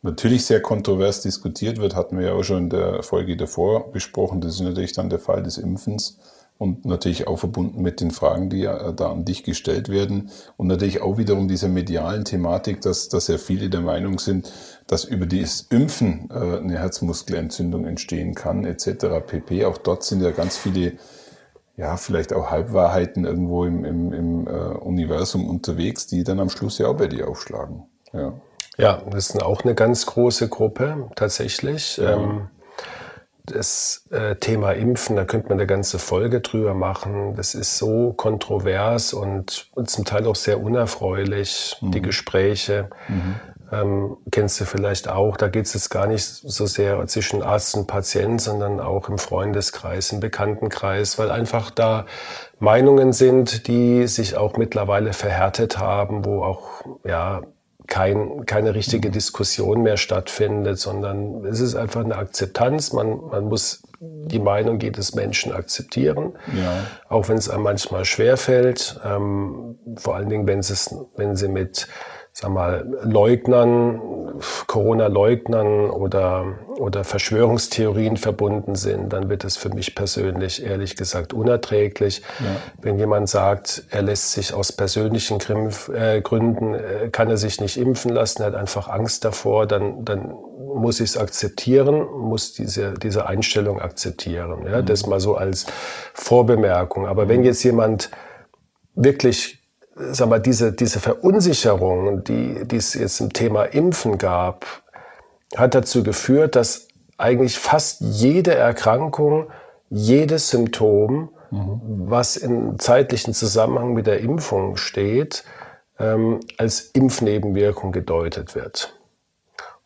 natürlich 0.03 0.45
sehr 0.45 0.61
kontrovers 0.61 1.23
diskutiert 1.23 1.79
wird, 1.79 1.95
hatten 1.95 2.19
wir 2.19 2.27
ja 2.27 2.33
auch 2.33 2.43
schon 2.43 2.65
in 2.65 2.71
der 2.71 3.03
Folge 3.03 3.37
davor 3.37 3.93
besprochen. 3.93 4.41
Das 4.41 4.55
ist 4.55 4.61
natürlich 4.61 4.93
dann 4.93 5.11
der 5.11 5.21
Fall 5.21 5.43
des 5.43 5.59
Impfens 5.59 6.19
und 6.63 6.85
natürlich 6.85 7.27
auch 7.27 7.41
verbunden 7.41 7.83
mit 7.83 8.01
den 8.01 8.13
Fragen, 8.13 8.49
die 8.49 8.61
ja 8.61 8.93
da 8.93 9.11
an 9.11 9.25
dich 9.25 9.43
gestellt 9.43 9.89
werden 9.89 10.31
und 10.57 10.69
natürlich 10.69 11.03
auch 11.03 11.19
wiederum 11.19 11.49
dieser 11.49 11.67
medialen 11.67 12.25
Thematik, 12.25 12.81
dass, 12.83 13.09
dass 13.09 13.27
ja 13.27 13.37
viele 13.37 13.69
der 13.69 13.81
Meinung 13.81 14.21
sind, 14.21 14.53
dass 14.87 15.03
über 15.03 15.27
das 15.27 15.63
Impfen 15.71 16.31
äh, 16.31 16.59
eine 16.59 16.79
Herzmuskelentzündung 16.79 17.85
entstehen 17.85 18.37
kann 18.37 18.65
etc. 18.65 19.07
pp. 19.27 19.65
Auch 19.65 19.77
dort 19.77 20.05
sind 20.05 20.23
ja 20.23 20.31
ganz 20.31 20.57
viele 20.57 20.93
ja, 21.77 21.97
vielleicht 21.97 22.33
auch 22.33 22.53
Halbwahrheiten 22.53 23.25
irgendwo 23.25 23.65
im, 23.65 23.85
im, 23.85 24.13
im 24.13 24.47
äh, 24.47 24.51
Universum 24.51 25.51
unterwegs, 25.51 26.07
die 26.07 26.23
dann 26.23 26.39
am 26.39 26.49
Schluss 26.49 26.79
ja 26.79 26.87
auch 26.87 26.97
bei 26.97 27.09
dir 27.09 27.29
aufschlagen. 27.29 27.87
Ja. 28.13 28.35
Ja, 28.79 29.03
das 29.11 29.31
ist 29.31 29.43
auch 29.43 29.65
eine 29.65 29.75
ganz 29.75 30.07
große 30.07 30.49
Gruppe 30.49 31.11
tatsächlich. 31.17 31.97
Ja. 31.97 32.13
Ähm, 32.13 32.49
das 33.53 34.05
äh, 34.11 34.37
Thema 34.37 34.73
Impfen, 34.73 35.17
da 35.17 35.25
könnte 35.25 35.49
man 35.49 35.59
eine 35.59 35.67
ganze 35.67 35.99
Folge 35.99 36.41
drüber 36.41 36.75
machen. 36.75 37.35
Das 37.37 37.55
ist 37.55 37.79
so 37.79 38.13
kontrovers 38.13 39.13
und, 39.13 39.69
und 39.75 39.91
zum 39.91 40.05
Teil 40.05 40.27
auch 40.27 40.37
sehr 40.37 40.61
unerfreulich, 40.61 41.77
mhm. 41.81 41.93
die 41.93 42.03
Gespräche. 42.03 42.91
Mhm. 43.09 43.35
Ähm, 43.73 44.17
kennst 44.31 44.61
du 44.61 44.67
vielleicht 44.67 45.09
auch, 45.09 45.39
da 45.39 45.49
geht 45.49 45.65
es 45.65 45.73
jetzt 45.73 45.89
gar 45.89 46.07
nicht 46.07 46.25
so 46.25 46.67
sehr 46.67 47.07
zwischen 47.07 47.43
Arzt 47.43 47.75
und 47.75 47.87
Patient, 47.87 48.39
sondern 48.41 48.81
auch 48.81 49.09
im 49.09 49.17
Freundeskreis, 49.17 50.13
im 50.13 50.21
Bekanntenkreis, 50.21 51.19
weil 51.19 51.31
einfach 51.31 51.71
da 51.71 52.05
Meinungen 52.59 53.15
sind, 53.15 53.67
die 53.69 54.07
sich 54.09 54.37
auch 54.37 54.59
mittlerweile 54.59 55.15
verhärtet 55.15 55.79
haben, 55.79 56.27
wo 56.27 56.45
auch 56.45 56.83
ja 57.05 57.43
kein, 57.93 58.47
keine 58.47 58.75
richtige 58.75 59.11
Diskussion 59.11 59.83
mehr 59.83 59.99
stattfindet, 59.99 60.79
sondern 60.79 61.45
es 61.45 61.61
ist 61.61 61.75
einfach 61.75 62.03
eine 62.03 62.17
Akzeptanz. 62.17 62.95
Man, 62.95 63.21
man 63.31 63.45
muss 63.51 63.83
die 64.01 64.39
Meinung 64.39 64.81
jedes 64.81 65.15
Menschen 65.15 65.53
akzeptieren, 65.53 66.33
ja. 66.57 66.87
auch 67.11 67.29
wenn 67.29 67.37
es 67.37 67.51
einem 67.51 67.65
manchmal 67.65 68.07
schwerfällt. 68.07 68.99
Ähm, 69.05 69.79
vor 69.99 70.17
allen 70.17 70.31
Dingen, 70.31 70.47
wenn, 70.47 70.61
es, 70.61 70.97
wenn 71.17 71.37
sie 71.37 71.49
mit 71.49 71.87
sag 72.33 72.51
mal, 72.51 72.87
Leugnern, 73.03 74.01
Corona-Leugnern 74.67 75.91
oder, 75.91 76.59
oder 76.79 77.05
Verschwörungstheorien 77.05 78.17
verbunden 78.17 78.75
sind, 78.75 79.13
dann 79.13 79.29
wird 79.29 79.45
es 79.45 79.59
für 79.59 79.69
mich 79.69 79.95
persönlich 79.95 80.65
ehrlich 80.65 80.97
gesagt 80.97 81.35
unerträglich. 81.35 82.23
Ja. 82.41 82.47
Wenn 82.81 82.99
jemand 82.99 83.29
sagt, 83.29 83.85
er 83.91 84.01
lässt 84.03 84.33
sich 84.33 84.55
aus 84.55 84.73
persönlichen 84.73 85.39
äh, 85.95 86.23
Gründen, 86.23 86.75
äh, 86.75 87.11
kann 87.13 87.29
er 87.29 87.37
sich 87.37 87.61
nicht 87.61 87.77
impfen 87.77 88.11
lassen, 88.11 88.41
er 88.43 88.47
hat 88.47 88.55
einfach 88.55 88.89
Angst 88.89 89.27
davor, 89.27 89.67
dann, 89.67 90.05
dann 90.07 90.35
muss 90.75 91.01
ich 91.01 91.11
es 91.11 91.17
akzeptieren, 91.19 92.07
muss 92.13 92.55
diese, 92.55 92.95
diese 92.95 93.27
Einstellung 93.27 93.79
akzeptieren. 93.79 94.67
Ja? 94.67 94.81
Mhm. 94.81 94.87
Das 94.87 95.07
mal 95.07 95.21
so 95.21 95.37
als 95.37 95.67
Vorbemerkung. 96.15 97.07
Aber 97.07 97.27
mhm. 97.27 97.29
wenn 97.29 97.45
jetzt 97.45 97.63
jemand 97.63 98.11
wirklich 98.95 99.62
sag 99.95 100.29
mal, 100.29 100.41
diese, 100.41 100.73
diese 100.73 101.01
Verunsicherung, 101.01 102.25
die, 102.25 102.67
die 102.67 102.77
es 102.77 102.95
jetzt 102.95 103.21
im 103.21 103.33
Thema 103.33 103.65
Impfen 103.65 104.19
gab, 104.19 104.67
hat 105.57 105.75
dazu 105.75 106.03
geführt, 106.03 106.57
dass 106.57 106.89
eigentlich 107.19 107.59
fast 107.59 108.01
jede 108.01 108.55
Erkrankung, 108.55 109.51
jedes 109.91 110.49
Symptom, 110.49 111.31
mhm. 111.51 111.81
was 111.85 112.37
in 112.37 112.79
zeitlichen 112.79 113.35
Zusammenhang 113.35 113.93
mit 113.93 114.07
der 114.07 114.21
Impfung 114.21 114.77
steht, 114.77 115.45
ähm, 115.99 116.41
als 116.57 116.81
Impfnebenwirkung 116.81 117.93
gedeutet 117.93 118.55
wird. 118.55 118.99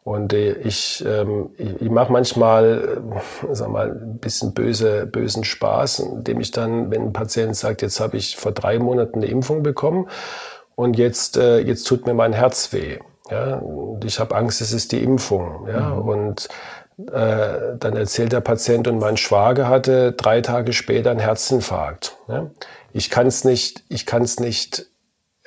Und 0.06 0.32
äh, 0.32 0.52
ich, 0.52 1.04
ähm, 1.04 1.50
ich, 1.58 1.82
ich 1.82 1.90
mache 1.90 2.12
manchmal, 2.12 3.00
äh, 3.12 3.54
sag 3.54 3.70
mal, 3.70 3.90
ein 3.90 4.18
bisschen 4.18 4.54
böse, 4.54 5.04
bösen 5.04 5.42
Spaß, 5.42 5.98
indem 5.98 6.38
ich 6.38 6.52
dann, 6.52 6.92
wenn 6.92 7.06
ein 7.06 7.12
Patient 7.12 7.56
sagt, 7.56 7.82
jetzt 7.82 7.98
habe 7.98 8.16
ich 8.16 8.36
vor 8.36 8.52
drei 8.52 8.78
Monaten 8.78 9.16
eine 9.16 9.26
Impfung 9.26 9.64
bekommen 9.64 10.08
und 10.76 10.96
jetzt, 10.96 11.36
äh, 11.36 11.58
jetzt 11.58 11.88
tut 11.88 12.06
mir 12.06 12.14
mein 12.14 12.32
Herz 12.32 12.72
weh. 12.72 13.00
Ja, 13.32 13.56
und 13.56 14.04
ich 14.04 14.20
habe 14.20 14.36
Angst, 14.36 14.60
es 14.60 14.72
ist 14.72 14.92
die 14.92 15.02
Impfung. 15.02 15.66
Ja, 15.66 15.96
mhm. 15.96 16.08
und 16.08 16.48
äh, 17.12 17.76
dann 17.76 17.96
erzählt 17.96 18.30
der 18.30 18.42
Patient, 18.42 18.86
und 18.86 19.00
mein 19.00 19.16
Schwager 19.16 19.68
hatte 19.68 20.12
drei 20.12 20.40
Tage 20.40 20.72
später 20.72 21.10
einen 21.10 21.18
Herzinfarkt. 21.18 22.16
Ja? 22.28 22.46
Ich 22.92 23.10
kann 23.10 23.26
es 23.26 23.42
nicht, 23.42 23.82
ich 23.88 24.06
kann 24.06 24.22
es 24.22 24.38
nicht 24.38 24.86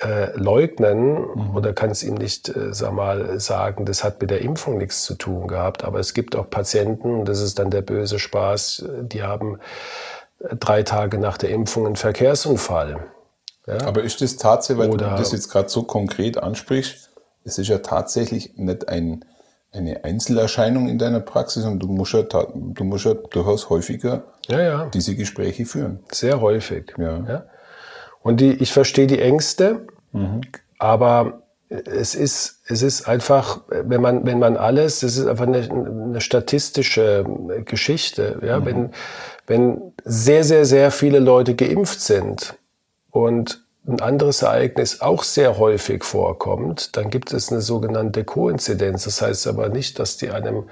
äh, 0.01 0.31
leugnen 0.37 1.27
mhm. 1.35 1.55
oder 1.55 1.73
kann 1.73 1.89
es 1.89 2.03
ihm 2.03 2.15
nicht, 2.15 2.49
äh, 2.49 2.73
sag 2.73 2.93
mal, 2.93 3.39
sagen, 3.39 3.85
das 3.85 4.03
hat 4.03 4.21
mit 4.21 4.29
der 4.29 4.41
Impfung 4.41 4.77
nichts 4.77 5.03
zu 5.03 5.15
tun 5.15 5.47
gehabt. 5.47 5.83
Aber 5.83 5.99
es 5.99 6.13
gibt 6.13 6.35
auch 6.35 6.49
Patienten, 6.49 7.25
das 7.25 7.41
ist 7.41 7.59
dann 7.59 7.69
der 7.69 7.81
böse 7.81 8.17
Spaß, 8.17 8.85
die 9.01 9.23
haben 9.23 9.59
äh, 10.39 10.55
drei 10.55 10.83
Tage 10.83 11.17
nach 11.17 11.37
der 11.37 11.49
Impfung 11.49 11.85
einen 11.85 11.97
Verkehrsunfall. 11.97 13.07
Ja? 13.67 13.85
Aber 13.85 14.03
ist 14.03 14.21
das 14.21 14.37
tatsächlich, 14.37 14.87
weil 14.87 14.93
oder, 14.93 15.09
du 15.09 15.15
das 15.17 15.31
jetzt 15.31 15.49
gerade 15.49 15.69
so 15.69 15.83
konkret 15.83 16.37
ansprichst, 16.37 17.09
es 17.43 17.57
ist 17.57 17.67
ja 17.67 17.79
tatsächlich 17.79 18.57
nicht 18.57 18.87
ein, 18.87 19.25
eine 19.71 20.03
Einzelerscheinung 20.03 20.87
in 20.87 20.97
deiner 20.97 21.19
Praxis 21.19 21.65
und 21.65 21.79
du 21.79 21.87
musst 21.87 22.13
ja, 22.13 22.23
du 22.23 22.83
musst 22.83 23.05
ja 23.05 23.13
durchaus 23.15 23.69
häufiger 23.69 24.23
ja, 24.47 24.61
ja. 24.61 24.85
diese 24.93 25.15
Gespräche 25.15 25.65
führen. 25.65 25.99
Sehr 26.11 26.41
häufig. 26.41 26.93
Ja. 26.97 27.17
ja. 27.27 27.43
Und 28.21 28.41
die, 28.41 28.53
ich 28.53 28.71
verstehe 28.71 29.07
die 29.07 29.19
Ängste, 29.19 29.87
mhm. 30.11 30.41
aber 30.77 31.43
es 31.69 32.15
ist, 32.15 32.61
es 32.67 32.81
ist 32.81 33.07
einfach, 33.07 33.61
wenn 33.69 34.01
man, 34.01 34.25
wenn 34.25 34.39
man 34.39 34.57
alles, 34.57 35.03
es 35.03 35.17
ist 35.17 35.27
einfach 35.27 35.47
eine, 35.47 35.69
eine 35.69 36.21
statistische 36.21 37.25
Geschichte. 37.65 38.39
Ja? 38.43 38.59
Mhm. 38.59 38.65
Wenn, 38.65 38.91
wenn 39.45 39.81
sehr, 40.03 40.43
sehr, 40.43 40.65
sehr 40.65 40.91
viele 40.91 41.19
Leute 41.19 41.55
geimpft 41.55 42.01
sind 42.01 42.55
und 43.11 43.63
ein 43.87 44.01
anderes 44.01 44.41
Ereignis 44.41 45.01
auch 45.01 45.23
sehr 45.23 45.57
häufig 45.57 46.03
vorkommt, 46.03 46.97
dann 46.97 47.09
gibt 47.09 47.33
es 47.33 47.51
eine 47.51 47.61
sogenannte 47.61 48.23
Koinzidenz. 48.23 49.05
Das 49.05 49.21
heißt 49.21 49.47
aber 49.47 49.69
nicht, 49.69 49.99
dass 49.99 50.17
die 50.17 50.31
einem 50.31 50.69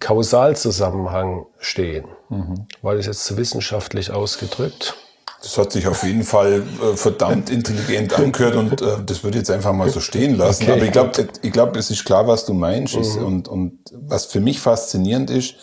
Kausalzusammenhang 0.00 1.46
stehen. 1.58 2.06
Mhm. 2.30 2.66
Weil 2.82 2.98
es 2.98 3.06
jetzt 3.06 3.36
wissenschaftlich 3.36 4.10
ausgedrückt. 4.10 4.96
Das 5.44 5.58
hat 5.58 5.72
sich 5.72 5.86
auf 5.86 6.02
jeden 6.04 6.24
Fall 6.24 6.62
äh, 6.82 6.96
verdammt 6.96 7.50
intelligent 7.50 8.18
angehört 8.18 8.56
und 8.56 8.80
äh, 8.80 8.96
das 9.04 9.22
würde 9.22 9.36
ich 9.36 9.42
jetzt 9.42 9.50
einfach 9.50 9.74
mal 9.74 9.90
so 9.90 10.00
stehen 10.00 10.38
lassen. 10.38 10.62
Okay. 10.62 10.72
Aber 10.72 10.84
ich 10.84 10.92
glaube, 10.92 11.28
ich 11.42 11.52
glaube, 11.52 11.78
es 11.78 11.90
ist 11.90 12.06
klar, 12.06 12.26
was 12.26 12.46
du 12.46 12.54
meinst. 12.54 12.96
Mhm. 12.96 13.24
Und, 13.24 13.48
und 13.48 13.78
was 13.92 14.24
für 14.24 14.40
mich 14.40 14.58
faszinierend 14.58 15.28
ist, 15.28 15.56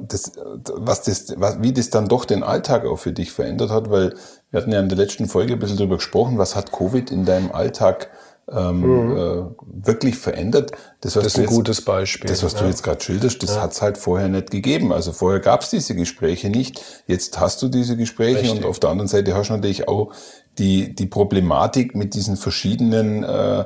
das, 0.00 0.32
was 0.76 1.02
das, 1.02 1.34
was, 1.36 1.60
wie 1.60 1.74
das 1.74 1.90
dann 1.90 2.08
doch 2.08 2.24
den 2.24 2.42
Alltag 2.42 2.86
auch 2.86 2.96
für 2.96 3.12
dich 3.12 3.32
verändert 3.32 3.70
hat, 3.70 3.90
weil 3.90 4.14
wir 4.50 4.60
hatten 4.60 4.72
ja 4.72 4.80
in 4.80 4.88
der 4.88 4.96
letzten 4.96 5.28
Folge 5.28 5.52
ein 5.52 5.58
bisschen 5.58 5.76
darüber 5.76 5.96
gesprochen, 5.96 6.38
was 6.38 6.56
hat 6.56 6.72
Covid 6.72 7.10
in 7.10 7.26
deinem 7.26 7.52
Alltag 7.52 8.08
ähm, 8.50 8.80
mhm. 8.80 9.16
äh, 9.16 9.86
wirklich 9.86 10.16
verändert. 10.16 10.72
Das, 11.00 11.14
das 11.14 11.26
ist 11.26 11.36
ein 11.36 11.42
jetzt, 11.42 11.50
gutes 11.50 11.82
Beispiel. 11.82 12.28
Das, 12.28 12.42
was 12.42 12.54
ja. 12.54 12.60
du 12.60 12.66
jetzt 12.66 12.82
gerade 12.82 13.00
schilderst, 13.00 13.42
das 13.42 13.56
ja. 13.56 13.62
hat 13.62 13.72
es 13.72 13.82
halt 13.82 13.98
vorher 13.98 14.28
nicht 14.28 14.50
gegeben. 14.50 14.92
Also 14.92 15.12
vorher 15.12 15.40
gab 15.40 15.62
es 15.62 15.70
diese 15.70 15.94
Gespräche 15.94 16.50
nicht. 16.50 16.82
Jetzt 17.06 17.38
hast 17.38 17.62
du 17.62 17.68
diese 17.68 17.96
Gespräche 17.96 18.42
Richtig. 18.42 18.58
und 18.58 18.64
auf 18.64 18.80
der 18.80 18.90
anderen 18.90 19.08
Seite 19.08 19.34
hast 19.34 19.48
du 19.48 19.54
natürlich 19.54 19.88
auch 19.88 20.12
die, 20.58 20.94
die 20.94 21.06
Problematik 21.06 21.94
mit 21.94 22.14
diesen 22.14 22.36
verschiedenen 22.36 23.22
äh, 23.22 23.64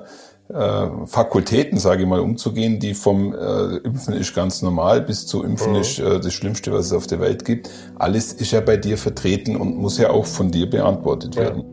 äh, 0.49 0.87
Fakultäten, 1.07 1.79
sage 1.79 2.03
ich 2.03 2.09
mal, 2.09 2.21
umzugehen, 2.21 2.79
die 2.79 2.95
vom 2.95 3.35
äh, 3.35 3.79
Impfen 3.79 4.15
ist 4.15 4.35
ganz 4.35 4.63
normal 4.63 5.01
bis 5.01 5.27
zu 5.27 5.43
Impfen 5.43 5.73
mhm. 5.73 5.81
ist 5.81 5.99
äh, 5.99 6.21
das 6.21 6.33
Schlimmste, 6.33 6.73
was 6.73 6.87
es 6.87 6.93
auf 6.93 7.09
der 7.09 7.19
Welt 7.19 7.45
gibt. 7.45 7.69
Alles 7.97 8.33
ist 8.33 8.53
ja 8.53 8.61
bei 8.61 8.77
dir 8.77 8.99
vertreten 8.99 9.57
und 9.57 9.77
muss 9.77 9.99
ja 9.99 10.11
auch 10.11 10.27
von 10.27 10.53
dir 10.53 10.71
beantwortet 10.71 11.35
ja. 11.35 11.43
werden. 11.43 11.65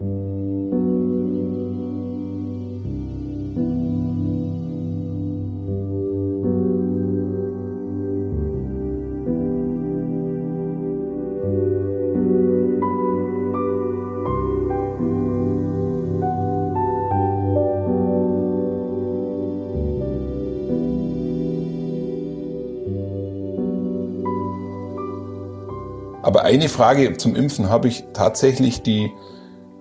Aber 26.24 26.42
eine 26.44 26.70
Frage 26.70 27.16
zum 27.18 27.36
Impfen 27.36 27.70
habe 27.70 27.88
ich 27.88 28.06
tatsächlich, 28.14 28.82
die 28.82 29.12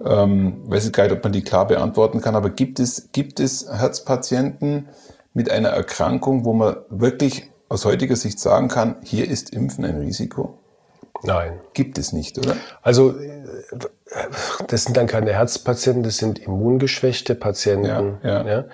Ähm, 0.05 0.63
weiß 0.67 0.87
ich 0.87 0.93
gar 0.93 1.05
nicht, 1.05 1.13
ob 1.13 1.23
man 1.23 1.33
die 1.33 1.45
klar 1.45 1.69
beantworten 1.69 2.21
kann, 2.21 2.35
aber 2.35 2.51
gibt 2.51 2.81
es, 2.81 3.11
gibt 3.13 3.39
es 3.39 3.69
Herzpatienten 3.71 4.89
mit 5.33 5.49
einer 5.49 5.69
Erkrankung, 5.69 6.45
wo 6.45 6.55
man 6.55 6.75
wirklich 6.89 7.53
aus 7.69 7.85
heutiger 7.85 8.17
Sicht 8.17 8.41
sagen 8.41 8.67
kann, 8.67 8.97
hier 9.05 9.31
ist 9.31 9.51
Impfen 9.51 9.85
ein 9.85 9.99
Risiko? 9.99 10.59
Nein. 11.23 11.61
Gibt 11.73 11.99
es 11.99 12.13
nicht, 12.13 12.37
oder? 12.37 12.57
Also 12.83 13.15
das 14.67 14.83
sind 14.83 14.97
dann 14.97 15.07
keine 15.07 15.33
Herzpatienten, 15.33 16.03
das 16.03 16.17
sind 16.17 16.41
immungeschwächte 16.41 17.37
Patienten. 17.37 18.19
Ja, 18.25 18.43
ja. 18.43 18.49
ja? 18.49 18.65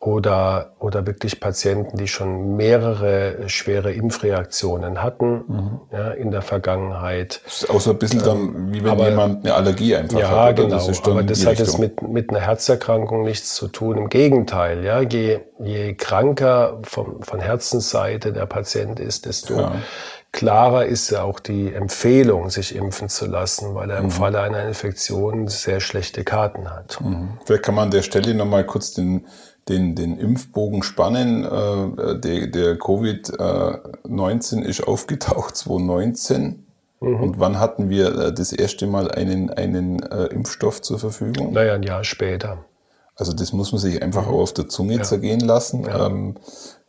Oder, 0.00 0.74
oder 0.78 1.08
wirklich 1.08 1.40
Patienten, 1.40 1.96
die 1.96 2.06
schon 2.06 2.54
mehrere 2.54 3.48
schwere 3.48 3.92
Impfreaktionen 3.92 5.02
hatten 5.02 5.42
Mhm. 5.48 5.80
ja, 5.90 6.10
in 6.12 6.30
der 6.30 6.40
Vergangenheit. 6.42 7.40
Das 7.44 7.62
ist 7.64 7.70
auch 7.70 7.80
so 7.80 7.90
ein 7.90 7.98
bisschen 7.98 8.22
dann, 8.22 8.72
wie 8.72 8.84
wenn 8.84 8.92
aber- 8.92 9.08
jemand 9.08 9.44
eine 9.44 9.54
Allergie 9.54 9.96
einfach 9.96 10.20
Ja, 10.20 10.28
hat. 10.30 10.60
oder? 10.60 10.68
genau. 10.68 10.86
Das 10.86 11.02
aber 11.04 11.22
das 11.24 11.44
hat 11.44 11.58
jetzt 11.58 11.80
mit, 11.80 12.00
mit 12.02 12.30
einer 12.30 12.38
Herzerkrankung 12.40 13.22
nichts 13.24 13.56
zu 13.56 13.66
tun. 13.66 13.98
Im 13.98 14.08
Gegenteil, 14.08 14.84
ja, 14.84 15.00
je, 15.00 15.40
je 15.58 15.94
kranker 15.94 16.78
vom, 16.84 17.20
von 17.22 17.40
Herzensseite 17.40 18.32
der 18.32 18.46
Patient 18.46 19.00
ist, 19.00 19.26
desto 19.26 19.54
Ja. 19.54 19.72
klarer 20.30 20.86
ist 20.86 21.10
ja 21.10 21.24
auch 21.24 21.40
die 21.40 21.74
Empfehlung, 21.74 22.50
sich 22.50 22.76
impfen 22.76 23.08
zu 23.08 23.26
lassen, 23.26 23.74
weil 23.74 23.86
Mhm. 23.86 23.90
er 23.92 23.98
im 23.98 24.10
Falle 24.12 24.40
einer 24.42 24.62
Infektion 24.64 25.48
sehr 25.48 25.80
schlechte 25.80 26.22
Karten 26.22 26.70
hat. 26.70 26.98
Vielleicht 27.46 27.64
kann 27.64 27.74
man 27.74 27.86
an 27.86 27.90
der 27.90 28.02
Stelle 28.02 28.32
nochmal 28.34 28.64
kurz 28.64 28.92
den, 28.92 29.26
den, 29.68 29.94
den 29.94 30.18
Impfbogen 30.18 30.82
spannen. 30.82 31.44
Äh, 31.44 32.18
Der, 32.20 32.46
der 32.46 32.78
Covid-19 32.78 34.62
ist 34.62 34.86
aufgetaucht 34.86 35.56
2019. 35.56 36.64
Mhm. 37.00 37.20
Und 37.22 37.38
wann 37.40 37.60
hatten 37.60 37.88
wir 37.90 38.14
äh, 38.18 38.32
das 38.32 38.52
erste 38.52 38.86
Mal 38.86 39.10
einen, 39.10 39.50
einen 39.50 40.02
äh, 40.02 40.26
Impfstoff 40.26 40.82
zur 40.82 40.98
Verfügung? 40.98 41.52
Naja, 41.52 41.74
ein 41.74 41.82
Jahr 41.82 42.02
später. 42.04 42.64
Also 43.14 43.32
das 43.32 43.52
muss 43.52 43.72
man 43.72 43.80
sich 43.80 44.02
einfach 44.02 44.26
Mhm. 44.26 44.34
auch 44.34 44.40
auf 44.40 44.52
der 44.54 44.68
Zunge 44.68 45.00
zergehen 45.02 45.40
lassen. 45.40 45.86
Ähm, 45.92 46.34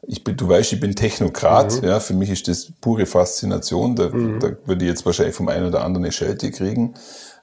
ich 0.04 0.24
bin, 0.24 0.38
du 0.38 0.48
weißt, 0.48 0.74
ich 0.74 0.80
bin 0.80 0.96
Technokrat. 0.96 1.82
Mhm. 1.82 1.88
Ja, 1.88 2.00
für 2.00 2.14
mich 2.14 2.30
ist 2.30 2.48
das 2.48 2.72
pure 2.82 3.06
Faszination. 3.06 3.96
Da, 3.96 4.06
da 4.08 4.52
würde 4.66 4.86
ich 4.86 4.90
jetzt 4.90 5.06
wahrscheinlich 5.06 5.36
vom 5.36 5.48
einen 5.50 5.68
oder 5.68 5.84
anderen 5.84 6.06
eine 6.06 6.12
Schelte 6.12 6.50
kriegen. 6.52 6.94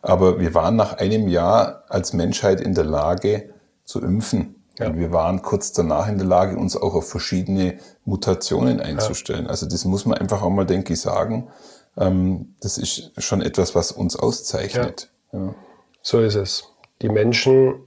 Aber 0.02 0.40
wir 0.40 0.54
waren 0.54 0.76
nach 0.76 0.94
einem 0.94 1.28
Jahr 1.28 1.84
als 1.88 2.12
Menschheit 2.12 2.60
in 2.60 2.74
der 2.74 2.84
Lage 2.84 3.50
zu 3.84 4.00
impfen. 4.00 4.55
Ja. 4.78 4.88
Und 4.88 4.98
wir 4.98 5.12
waren 5.12 5.42
kurz 5.42 5.72
danach 5.72 6.08
in 6.08 6.18
der 6.18 6.26
Lage, 6.26 6.56
uns 6.56 6.76
auch 6.76 6.94
auf 6.94 7.08
verschiedene 7.08 7.78
Mutationen 8.04 8.80
einzustellen. 8.80 9.46
Also 9.46 9.66
das 9.66 9.84
muss 9.84 10.04
man 10.04 10.18
einfach 10.18 10.42
auch 10.42 10.50
mal, 10.50 10.66
denke 10.66 10.92
ich, 10.92 11.00
sagen. 11.00 11.48
Ähm, 11.96 12.54
das 12.60 12.78
ist 12.78 13.12
schon 13.16 13.40
etwas, 13.40 13.74
was 13.74 13.92
uns 13.92 14.16
auszeichnet. 14.16 15.10
Ja. 15.32 15.54
So 16.02 16.20
ist 16.20 16.34
es. 16.34 16.64
Die 17.02 17.08
Menschen 17.08 17.86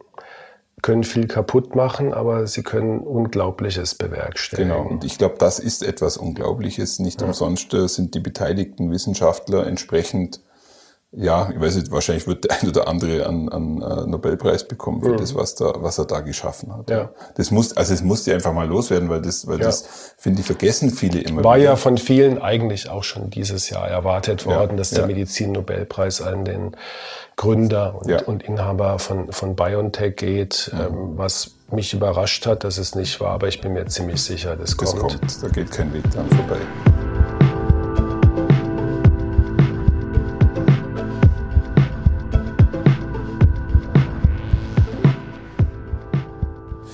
können 0.82 1.04
viel 1.04 1.28
kaputt 1.28 1.76
machen, 1.76 2.14
aber 2.14 2.48
sie 2.48 2.64
können 2.64 3.00
Unglaubliches 3.00 3.96
bewerkstelligen. 3.96 4.72
Genau, 4.72 4.90
und 4.90 5.04
ich 5.04 5.18
glaube, 5.18 5.36
das 5.38 5.60
ist 5.60 5.84
etwas 5.84 6.18
Unglaubliches. 6.18 7.00
Nicht 7.00 7.22
umsonst 7.22 7.74
äh, 7.74 7.88
sind 7.88 8.16
die 8.16 8.20
beteiligten 8.20 8.92
Wissenschaftler 8.92 9.68
entsprechend, 9.68 10.42
ja, 11.12 11.50
ich 11.52 11.60
weiß 11.60 11.76
nicht, 11.78 11.92
wahrscheinlich 11.92 12.28
wird 12.28 12.44
der 12.44 12.58
ein 12.62 12.70
oder 12.70 12.88
andere 12.88 13.28
einen, 13.28 13.50
einen 13.50 13.82
äh, 13.82 14.06
Nobelpreis 14.06 14.68
bekommen 14.68 15.02
für 15.02 15.16
das, 15.16 15.34
was, 15.34 15.56
da, 15.56 15.74
was 15.78 15.98
er 15.98 16.06
da 16.06 16.20
geschaffen 16.20 16.72
hat. 16.72 16.88
Mhm. 16.90 16.94
Ja. 16.96 17.10
Das 17.36 17.50
muss, 17.50 17.76
also 17.76 17.94
es 17.94 18.04
musste 18.04 18.34
einfach 18.34 18.54
mal 18.54 18.68
loswerden, 18.68 19.10
weil 19.10 19.22
das, 19.22 19.48
weil 19.48 19.58
Ja. 19.60 19.66
das, 19.66 20.14
finde 20.18 20.42
ich, 20.42 20.46
vergessen 20.46 20.92
viele 20.92 21.20
immer 21.22 21.44
War 21.44 21.56
wieder. 21.56 21.66
ja 21.66 21.76
von 21.78 21.98
vielen 21.98 22.40
eigentlich 22.40 22.90
auch 22.90 23.04
schon 23.04 23.30
dieses 23.32 23.70
Jahr 23.72 23.88
erwartet 23.88 24.46
worden, 24.46 24.78
dass 24.78 24.92
der 24.92 25.02
ja. 25.02 25.08
Medizin-Nobelpreis 25.08 26.22
an 26.22 26.46
den 26.46 26.76
Gründer 27.38 27.96
und, 28.00 28.08
Ja. 28.10 28.22
und 28.24 28.44
Inhaber 28.44 29.00
von, 29.00 29.32
von 29.32 29.56
BioNTech 29.56 30.16
geht, 30.16 30.72
ähm, 30.74 31.14
was 31.18 31.52
mich 31.72 31.94
überrascht 31.94 32.46
hat, 32.46 32.64
dass 32.64 32.78
es 32.78 32.94
nicht 32.96 33.20
war, 33.22 33.32
aber 33.32 33.48
ich 33.48 33.62
bin 33.62 33.74
mir 33.74 33.86
ziemlich 33.88 34.22
sicher, 34.22 34.56
das, 34.56 34.76
Das 34.76 34.96
kommt. 34.96 35.20
kommt, 35.20 35.44
da 35.44 35.48
geht 35.48 35.72
kein 35.72 35.94
Weg 35.94 36.04
dran 36.12 36.28
vorbei. 36.30 36.58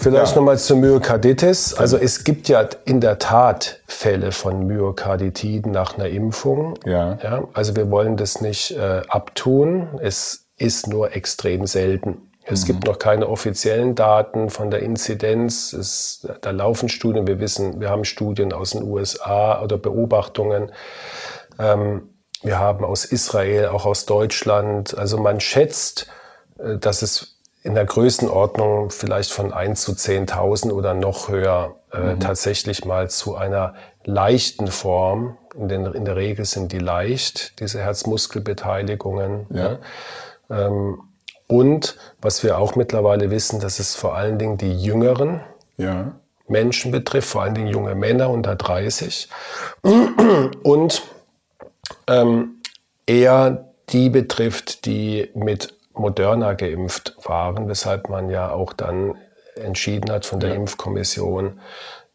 Vielleicht 0.05 0.33
Ja. 0.33 0.35
nochmal 0.37 0.59
zur 0.59 0.77
Myokarditis. 0.77 1.73
Also 1.73 1.97
es 1.97 2.23
gibt 2.23 2.47
ja 2.47 2.69
in 2.85 3.01
der 3.01 3.17
Tat 3.17 3.81
Fälle 3.87 4.31
von 4.31 4.67
Myokarditiden 4.67 5.71
nach 5.71 5.97
einer 5.97 6.09
Impfung. 6.09 6.77
Ja. 6.85 7.17
Ja, 7.23 7.47
also 7.53 7.75
wir 7.75 7.89
wollen 7.89 8.15
das 8.15 8.39
nicht 8.39 8.69
äh, 8.77 9.01
abtun. 9.07 9.99
Es 9.99 10.45
ist 10.57 10.87
nur 10.87 11.15
extrem 11.15 11.65
selten. 11.65 12.31
Es 12.47 12.65
gibt 12.65 12.85
noch 12.85 12.99
keine 12.99 13.27
offiziellen 13.27 13.95
Daten 13.95 14.51
von 14.51 14.69
der 14.69 14.81
Inzidenz. 14.81 15.73
Es, 15.73 16.27
da 16.41 16.51
laufen 16.51 16.87
Studien. 16.87 17.25
Wir 17.25 17.39
wissen, 17.39 17.81
wir 17.81 17.89
haben 17.89 18.05
Studien 18.05 18.53
aus 18.53 18.71
den 18.71 18.83
USA 18.83 19.59
oder 19.63 19.79
Beobachtungen. 19.79 20.71
Ähm, 21.57 22.09
wir 22.43 22.59
haben 22.59 22.85
aus 22.85 23.05
Israel, 23.05 23.69
auch 23.69 23.87
aus 23.87 24.05
Deutschland. 24.05 24.95
Also 24.95 25.17
man 25.17 25.39
schätzt, 25.39 26.05
äh, 26.59 26.77
dass 26.77 27.01
es 27.01 27.34
in 27.65 27.73
der 27.73 27.85
Größenordnung 27.85 28.91
vielleicht 28.91 29.31
von 29.31 29.51
1 29.51 29.81
zu 29.81 29.93
10.000 29.93 30.71
oder 30.71 30.93
noch 30.93 31.29
höher 31.29 31.77
äh, 31.91 32.15
tatsächlich 32.17 32.85
mal 32.85 33.09
zu 33.09 33.35
einer 33.35 33.73
leichten 34.03 34.67
Form, 34.67 35.37
in, 35.55 35.67
den, 35.67 35.85
in 35.87 36.05
der 36.05 36.15
Regel 36.15 36.45
sind 36.45 36.71
die 36.71 36.79
leicht, 36.79 37.59
diese 37.59 37.79
Herzmuskelbeteiligungen. 37.79 39.47
Ja. 39.49 39.79
Ja. 40.49 40.67
Ähm, 40.67 40.99
und 41.47 41.97
was 42.21 42.43
wir 42.43 42.59
auch 42.59 42.75
mittlerweile 42.75 43.31
wissen, 43.31 43.59
dass 43.59 43.79
es 43.79 43.95
vor 43.95 44.15
allen 44.15 44.37
Dingen 44.37 44.57
die 44.57 44.79
Jüngeren 44.79 45.41
Ja. 45.77 46.11
Menschen 46.47 46.91
betrifft, 46.91 47.29
vor 47.29 47.41
allen 47.41 47.55
Dingen 47.55 47.67
junge 47.67 47.95
Männer 47.95 48.29
unter 48.29 48.55
30 48.55 49.27
und 50.61 51.01
ähm, 52.07 52.61
eher 53.07 53.71
die 53.89 54.09
betrifft, 54.09 54.85
die 54.85 55.31
mit 55.33 55.74
Moderna 55.95 56.53
geimpft 56.53 57.15
waren, 57.23 57.67
weshalb 57.67 58.09
man 58.09 58.29
ja 58.29 58.51
auch 58.51 58.73
dann 58.73 59.15
entschieden 59.55 60.11
hat 60.11 60.25
von 60.25 60.39
der 60.39 60.49
Ja. 60.49 60.55
Impfkommission, 60.55 61.59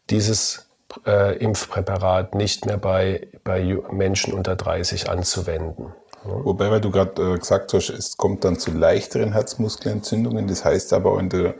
dieses 0.09 0.69
äh, 1.05 1.37
Impfpräparat 1.37 2.35
nicht 2.35 2.65
mehr 2.65 2.77
bei, 2.77 3.27
bei 3.43 3.77
Menschen 3.91 4.33
unter 4.33 4.55
30 4.55 5.09
anzuwenden. 5.09 5.93
Wobei, 6.23 6.69
weil 6.69 6.81
du 6.81 6.91
gerade 6.91 7.33
äh, 7.33 7.37
gesagt 7.37 7.73
hast, 7.73 7.89
es 7.89 8.17
kommt 8.17 8.43
dann 8.43 8.59
zu 8.59 8.71
leichteren 8.71 9.33
Herzmuskelentzündungen. 9.33 10.47
Das 10.47 10.63
heißt 10.63 10.93
aber 10.93 11.13
auch 11.13 11.19
in 11.19 11.29
der 11.29 11.55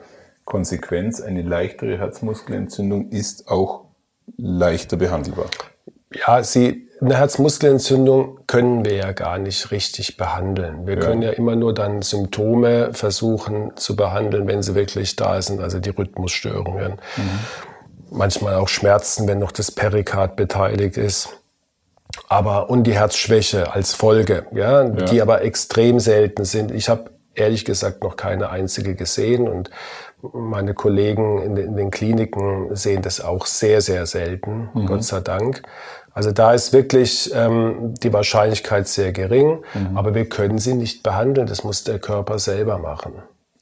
Konsequenz, 0.45 1.21
eine 1.21 1.41
leichtere 1.41 1.97
Herzmuskelentzündung 1.97 3.09
ist 3.09 3.47
auch 3.47 3.85
leichter 4.37 4.97
behandelbar. 4.97 5.47
Ja, 6.13 6.43
sie, 6.43 6.89
eine 7.01 7.17
Herzmuskelentzündung 7.17 8.39
können 8.45 8.85
wir 8.85 8.95
ja 8.95 9.11
gar 9.11 9.39
nicht 9.39 9.71
richtig 9.71 10.17
behandeln. 10.17 10.85
Wir 10.85 10.95
Ja. 10.95 10.99
können 11.01 11.21
ja 11.23 11.31
immer 11.31 11.55
nur 11.55 11.73
dann 11.73 12.01
Symptome 12.03 12.93
versuchen 12.93 13.71
zu 13.75 13.95
behandeln, 13.95 14.47
wenn 14.47 14.61
sie 14.61 14.75
wirklich 14.75 15.15
da 15.15 15.41
sind, 15.41 15.61
also 15.61 15.79
die 15.79 15.89
Rhythmusstörungen. 15.89 16.99
Manchmal 18.11 18.55
auch 18.55 18.67
Schmerzen, 18.67 19.27
wenn 19.27 19.39
noch 19.39 19.51
das 19.51 19.71
Perikard 19.71 20.35
beteiligt 20.35 20.97
ist. 20.97 21.29
Aber 22.27 22.69
und 22.69 22.83
die 22.83 22.93
Herzschwäche 22.93 23.73
als 23.73 23.93
Folge, 23.93 24.45
ja, 24.51 24.83
die 24.83 25.21
aber 25.21 25.41
extrem 25.43 25.99
selten 25.99 26.43
sind. 26.43 26.71
Ich 26.71 26.89
habe 26.89 27.11
ehrlich 27.35 27.63
gesagt 27.65 28.03
noch 28.03 28.17
keine 28.17 28.49
einzige 28.49 28.95
gesehen 28.95 29.47
und 29.47 29.69
meine 30.33 30.73
Kollegen 30.73 31.41
in 31.41 31.55
den, 31.55 31.67
in 31.69 31.77
den 31.77 31.89
Kliniken 31.89 32.75
sehen 32.75 33.01
das 33.01 33.21
auch 33.21 33.45
sehr, 33.45 33.81
sehr 33.81 34.05
selten, 34.05 34.69
Gott 34.85 35.03
sei 35.03 35.21
Dank. 35.21 35.63
Also 36.13 36.31
da 36.31 36.53
ist 36.53 36.73
wirklich 36.73 37.31
ähm, 37.33 37.93
die 38.03 38.11
Wahrscheinlichkeit 38.11 38.87
sehr 38.87 39.11
gering, 39.11 39.63
aber 39.95 40.13
wir 40.13 40.27
können 40.27 40.57
sie 40.57 40.73
nicht 40.73 41.03
behandeln. 41.03 41.47
Das 41.47 41.63
muss 41.63 41.83
der 41.83 41.99
Körper 41.99 42.39
selber 42.39 42.77
machen. 42.77 43.13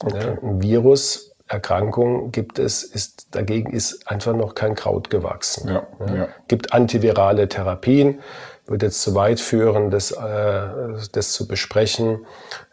Ja, 0.02 0.38
ein 0.42 0.62
Viruserkrankung 0.62 2.32
gibt 2.32 2.58
es, 2.58 2.82
ist, 2.82 3.34
dagegen 3.34 3.72
ist 3.72 4.08
einfach 4.08 4.34
noch 4.34 4.54
kein 4.54 4.74
Kraut 4.74 5.10
gewachsen. 5.10 5.68
Ja, 5.68 5.86
ja. 6.12 6.28
Gibt 6.48 6.72
antivirale 6.72 7.48
Therapien, 7.48 8.20
würde 8.66 8.86
jetzt 8.86 9.02
zu 9.02 9.14
weit 9.14 9.40
führen, 9.40 9.90
das, 9.90 10.12
äh, 10.12 10.68
das 11.12 11.32
zu 11.32 11.46
besprechen. 11.46 12.24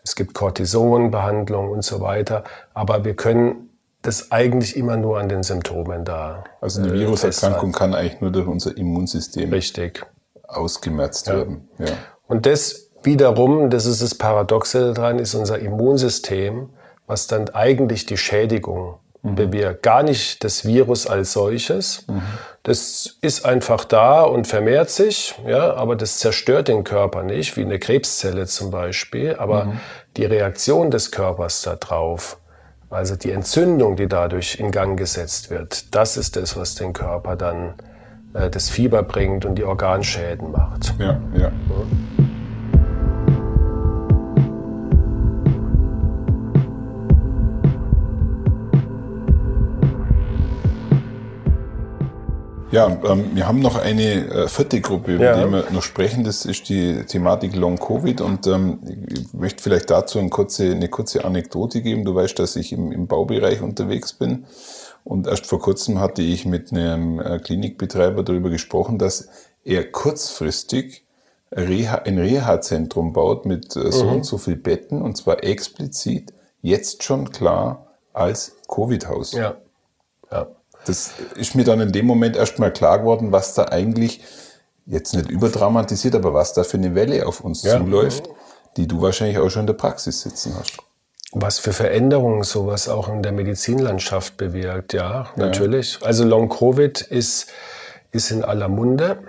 Es 0.03 0.15
gibt 0.15 0.33
Cortisonbehandlung 0.33 1.69
und 1.69 1.83
so 1.83 2.01
weiter. 2.01 2.43
Aber 2.73 3.03
wir 3.03 3.15
können 3.15 3.66
das 4.07 4.31
eigentlich 4.31 4.77
immer 4.77 4.95
nur 4.95 5.19
an 5.19 5.27
den 5.27 5.43
Symptomen 5.43 6.05
da. 6.05 6.45
Also 6.61 6.81
eine 6.81 6.93
äh, 6.93 6.99
Viruserkrankung 6.99 7.73
kann 7.73 7.93
eigentlich 7.93 8.21
nur 8.21 8.31
durch 8.31 8.47
unser 8.47 8.77
Immunsystem 8.77 9.51
Richtig. 9.51 10.05
ausgemerzt 10.47 11.27
werden. 11.27 11.67
Ja. 11.77 11.87
Und 12.25 12.45
das 12.45 12.89
wiederum, 13.03 13.69
das 13.69 13.85
ist 13.85 14.01
das 14.01 14.15
Paradoxe 14.15 14.93
daran, 14.93 15.19
ist 15.19 15.35
unser 15.35 15.59
Immunsystem, 15.59 16.69
was 17.05 17.27
dann 17.27 17.49
eigentlich 17.49 18.05
die 18.05 18.15
Schädigung 18.15 18.95
bewirkt. 19.23 19.83
Gar 19.83 20.03
nicht 20.03 20.41
das 20.45 20.63
Virus 20.65 21.05
als 21.05 21.33
solches. 21.33 22.05
Das 22.63 23.17
ist 23.19 23.45
einfach 23.45 23.83
da 23.83 24.21
und 24.21 24.47
vermehrt 24.47 24.89
sich, 24.89 25.35
ja, 25.45 25.73
aber 25.73 25.97
das 25.97 26.19
zerstört 26.19 26.69
den 26.69 26.85
Körper 26.85 27.23
nicht, 27.23 27.57
wie 27.57 27.61
eine 27.61 27.77
Krebszelle 27.77 28.45
zum 28.45 28.71
Beispiel. 28.71 29.35
Aber 29.37 29.73
die 30.15 30.23
Reaktion 30.23 30.91
des 30.91 31.11
Körpers 31.11 31.61
darauf, 31.61 32.37
also 32.89 33.15
die 33.15 33.31
Entzündung, 33.31 33.95
die 33.95 34.07
dadurch 34.07 34.59
in 34.59 34.71
Gang 34.71 34.97
gesetzt 34.97 35.49
wird, 35.49 35.93
das 35.93 36.17
ist 36.17 36.35
das, 36.35 36.55
was 36.55 36.75
den 36.75 36.93
Körper 36.93 37.35
dann 37.35 37.73
äh, 38.33 38.49
das 38.49 38.69
Fieber 38.69 39.03
bringt 39.03 39.45
und 39.45 39.55
die 39.55 39.63
Organschäden 39.63 40.51
macht. 40.51 40.93
Ja, 40.99 41.19
ja. 41.33 41.39
Ja, 41.39 41.51
ähm, 52.85 53.35
wir 53.35 53.47
haben 53.47 53.59
noch 53.59 53.77
eine 53.77 54.27
äh, 54.29 54.47
vierte 54.47 54.79
Gruppe, 54.81 55.15
über 55.15 55.23
Ja. 55.23 55.43
die 55.45 55.51
wir 55.51 55.65
noch 55.71 55.81
sprechen. 55.81 56.23
Das 56.23 56.45
ist 56.45 56.69
die 56.69 57.03
Thematik 57.05 57.55
Long 57.55 57.77
Covid. 57.77 58.21
Und 58.21 58.45
ähm, 58.47 58.79
ich 59.09 59.33
möchte 59.33 59.63
vielleicht 59.63 59.89
dazu 59.89 60.19
eine 60.19 60.29
kurze, 60.29 60.71
eine 60.71 60.87
kurze 60.87 61.25
Anekdote 61.25 61.81
geben. 61.81 62.05
Du 62.05 62.13
weißt, 62.13 62.37
dass 62.37 62.55
ich 62.55 62.71
im, 62.73 62.91
im 62.91 63.07
Baubereich 63.07 63.61
unterwegs 63.61 64.13
bin. 64.13 64.45
Und 65.03 65.25
erst 65.27 65.45
vor 65.47 65.59
kurzem 65.59 65.99
hatte 65.99 66.21
ich 66.21 66.45
mit 66.45 66.71
einem 66.71 67.19
äh, 67.19 67.39
Klinikbetreiber 67.39 68.23
darüber 68.23 68.49
gesprochen, 68.49 68.97
dass 68.99 69.29
er 69.63 69.89
kurzfristig 69.89 71.03
Reha, 71.51 71.95
ein 72.05 72.19
Reha-Zentrum 72.19 73.13
baut 73.13 73.45
mit 73.45 73.75
äh, 73.75 73.91
so 73.91 74.07
und 74.07 74.25
so 74.25 74.37
viel 74.37 74.57
Betten 74.57 75.01
und 75.01 75.15
zwar 75.15 75.43
explizit 75.43 76.33
jetzt 76.61 77.03
schon 77.03 77.31
klar 77.31 77.87
als 78.11 78.57
Covid-Haus. 78.67 79.31
Ja. 79.31 79.55
Ja. 80.87 80.93
Das 80.93 81.11
ist 81.37 81.55
mir 81.55 81.63
dann 81.63 81.79
in 81.81 81.91
dem 81.91 82.05
Moment 82.05 82.35
erstmal 82.35 82.71
klar 82.71 82.99
geworden, 82.99 83.31
was 83.31 83.53
da 83.53 83.65
eigentlich 83.65 84.21
jetzt 84.85 85.13
nicht 85.13 85.29
überdramatisiert, 85.29 86.15
aber 86.15 86.33
was 86.33 86.53
da 86.53 86.63
für 86.63 86.77
eine 86.77 86.95
Welle 86.95 87.25
auf 87.27 87.41
uns 87.41 87.63
Ja. 87.63 87.77
zuläuft, 87.77 88.29
die 88.77 88.87
du 88.87 89.01
wahrscheinlich 89.01 89.37
auch 89.37 89.49
schon 89.49 89.61
in 89.61 89.67
der 89.67 89.73
Praxis 89.73 90.21
sitzen 90.21 90.55
hast. 90.57 90.77
Was 91.33 91.59
für 91.59 91.73
Veränderungen 91.73 92.43
sowas 92.43 92.87
auch 92.87 93.09
in 93.09 93.21
der 93.21 93.33
Medizinlandschaft 93.33 94.37
bewirkt, 94.37 94.93
ja, 94.93 95.27
natürlich. 95.35 95.99
Also 96.01 96.23
Long 96.23 96.47
Covid 96.47 97.01
ist, 97.01 97.47
ist 98.11 98.31
in 98.31 98.45
aller 98.45 98.69
Munde. 98.69 99.19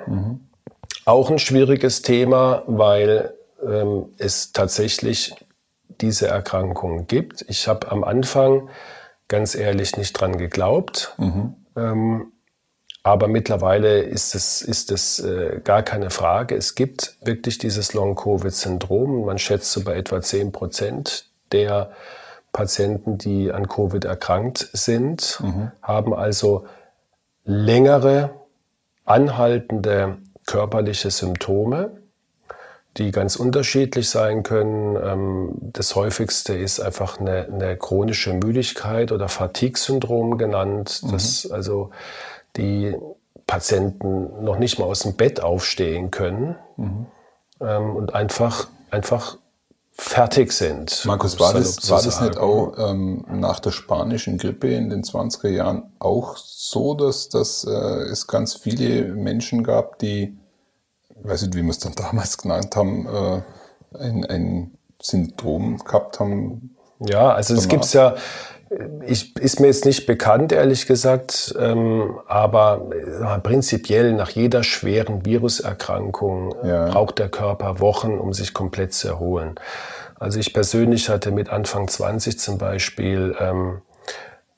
Auch 1.04 1.30
ein 1.30 1.38
schwieriges 1.40 2.02
Thema, 2.02 2.62
weil 2.66 3.34
ähm, 3.66 4.06
es 4.18 4.52
tatsächlich 4.52 5.34
diese 6.00 6.28
Erkrankung 6.28 7.08
gibt. 7.08 7.44
Ich 7.48 7.66
habe 7.66 7.90
am 7.90 8.04
Anfang 8.04 8.68
ganz 9.28 9.54
ehrlich 9.54 9.96
nicht 9.96 10.12
dran 10.14 10.38
geglaubt. 10.38 11.14
Ähm, 11.76 12.32
aber 13.02 13.28
mittlerweile 13.28 14.00
ist 14.00 14.34
es, 14.34 14.60
ist 14.60 14.90
es 14.90 15.18
äh, 15.20 15.60
gar 15.62 15.82
keine 15.82 16.10
Frage. 16.10 16.56
Es 16.56 16.74
gibt 16.74 17.16
wirklich 17.22 17.58
dieses 17.58 17.94
Long-Covid-Syndrom. 17.94 19.24
Man 19.24 19.38
schätzt 19.38 19.72
so 19.72 19.84
bei 19.84 19.94
etwa 19.96 20.20
10 20.20 20.52
Prozent 20.52 21.26
der 21.52 21.92
Patienten, 22.52 23.18
die 23.18 23.52
an 23.52 23.68
Covid 23.68 24.04
erkrankt 24.04 24.68
sind, 24.72 25.40
haben 25.82 26.14
also 26.14 26.66
längere, 27.44 28.30
anhaltende 29.04 30.18
körperliche 30.46 31.10
Symptome, 31.10 31.90
die 32.96 33.10
ganz 33.12 33.36
unterschiedlich 33.36 34.08
sein 34.08 34.42
können. 34.42 34.96
Ähm, 34.96 35.52
Das 35.72 35.94
häufigste 35.94 36.54
ist 36.54 36.80
einfach 36.80 37.20
eine, 37.20 37.46
eine 37.52 37.76
chronische 37.76 38.32
Müdigkeit 38.32 39.12
oder 39.12 39.28
Fatigue-Syndrom 39.28 40.38
genannt, 40.38 41.02
dass 41.12 41.50
also 41.50 41.90
die 42.56 42.96
Patienten 43.46 44.44
noch 44.44 44.58
nicht 44.58 44.78
mal 44.78 44.86
aus 44.86 45.00
dem 45.00 45.14
Bett 45.14 45.40
aufstehen 45.40 46.10
können 46.10 46.56
ähm, 47.60 47.96
und 47.96 48.14
einfach, 48.14 48.68
einfach 48.90 49.38
fertig 49.90 50.52
sind. 50.52 51.04
Markus, 51.06 51.40
war 51.40 51.54
das, 51.54 51.90
war 51.90 52.02
das 52.02 52.20
nicht 52.20 52.36
auch 52.36 52.74
ähm, 52.78 53.24
nach 53.28 53.58
der 53.58 53.72
spanischen 53.72 54.38
Grippe 54.38 54.72
in 54.72 54.90
den 54.90 55.02
20er 55.02 55.48
Jahren 55.48 55.92
auch 55.98 56.36
so, 56.36 56.94
dass, 56.94 57.28
dass 57.28 57.64
äh, 57.64 57.70
es 57.70 58.26
ganz 58.28 58.54
viele 58.54 59.04
Menschen 59.14 59.64
gab, 59.64 59.98
die, 59.98 60.38
ich 61.22 61.28
weiß 61.30 61.42
nicht, 61.42 61.54
wie 61.54 61.62
wir 61.62 61.70
es 61.70 61.78
dann 61.78 61.94
damals 61.94 62.38
genannt 62.38 62.74
haben, 62.76 63.06
äh, 63.06 63.42
ein, 63.98 64.24
ein 64.24 64.78
Syndrom 65.00 65.78
gehabt 65.78 66.20
haben? 66.20 66.76
Ja, 67.00 67.32
also 67.32 67.54
es 67.54 67.60
Danach. 67.62 67.70
gibt's 67.70 67.92
ja, 67.92 68.14
ich, 69.06 69.34
ist 69.36 69.60
mir 69.60 69.68
jetzt 69.68 69.86
nicht 69.86 70.06
bekannt, 70.06 70.52
ehrlich 70.52 70.86
gesagt, 70.86 71.54
ähm, 71.58 72.18
aber 72.26 72.88
äh, 72.92 73.38
prinzipiell 73.38 74.12
nach 74.12 74.30
jeder 74.30 74.62
schweren 74.62 75.24
Viruserkrankung 75.24 76.54
äh, 76.62 76.68
Ja. 76.68 76.86
braucht 76.90 77.18
der 77.18 77.28
Körper 77.30 77.80
Wochen, 77.80 78.18
um 78.18 78.32
sich 78.34 78.52
komplett 78.52 78.92
zu 78.92 79.08
erholen. 79.08 79.54
Also 80.18 80.38
ich 80.38 80.52
persönlich 80.52 81.08
hatte 81.08 81.30
mit 81.30 81.48
Anfang 81.48 81.88
20 81.88 82.38
zum 82.38 82.58
Beispiel 82.58 83.34
ähm, 83.40 83.80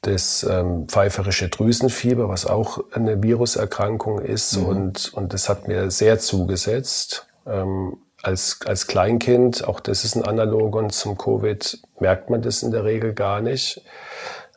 das 0.02 0.46
ähm, 0.48 0.88
pfeiferische 0.88 1.48
Drüsenfieber, 1.48 2.28
was 2.28 2.46
auch 2.46 2.84
eine 2.92 3.22
Viruserkrankung 3.22 4.20
ist 4.20 4.56
und, 4.56 5.12
und 5.12 5.34
das 5.34 5.48
hat 5.48 5.68
mir 5.68 5.90
sehr 5.90 6.18
zugesetzt. 6.18 7.26
Ähm, 7.46 7.98
als, 8.22 8.60
als 8.66 8.86
Kleinkind, 8.86 9.66
auch 9.66 9.80
das 9.80 10.04
ist 10.04 10.16
ein 10.16 10.24
Analogon 10.24 10.90
zum 10.90 11.16
Covid, 11.16 11.80
merkt 12.00 12.30
man 12.30 12.42
das 12.42 12.62
in 12.62 12.70
der 12.70 12.84
Regel 12.84 13.14
gar 13.14 13.40
nicht. 13.40 13.82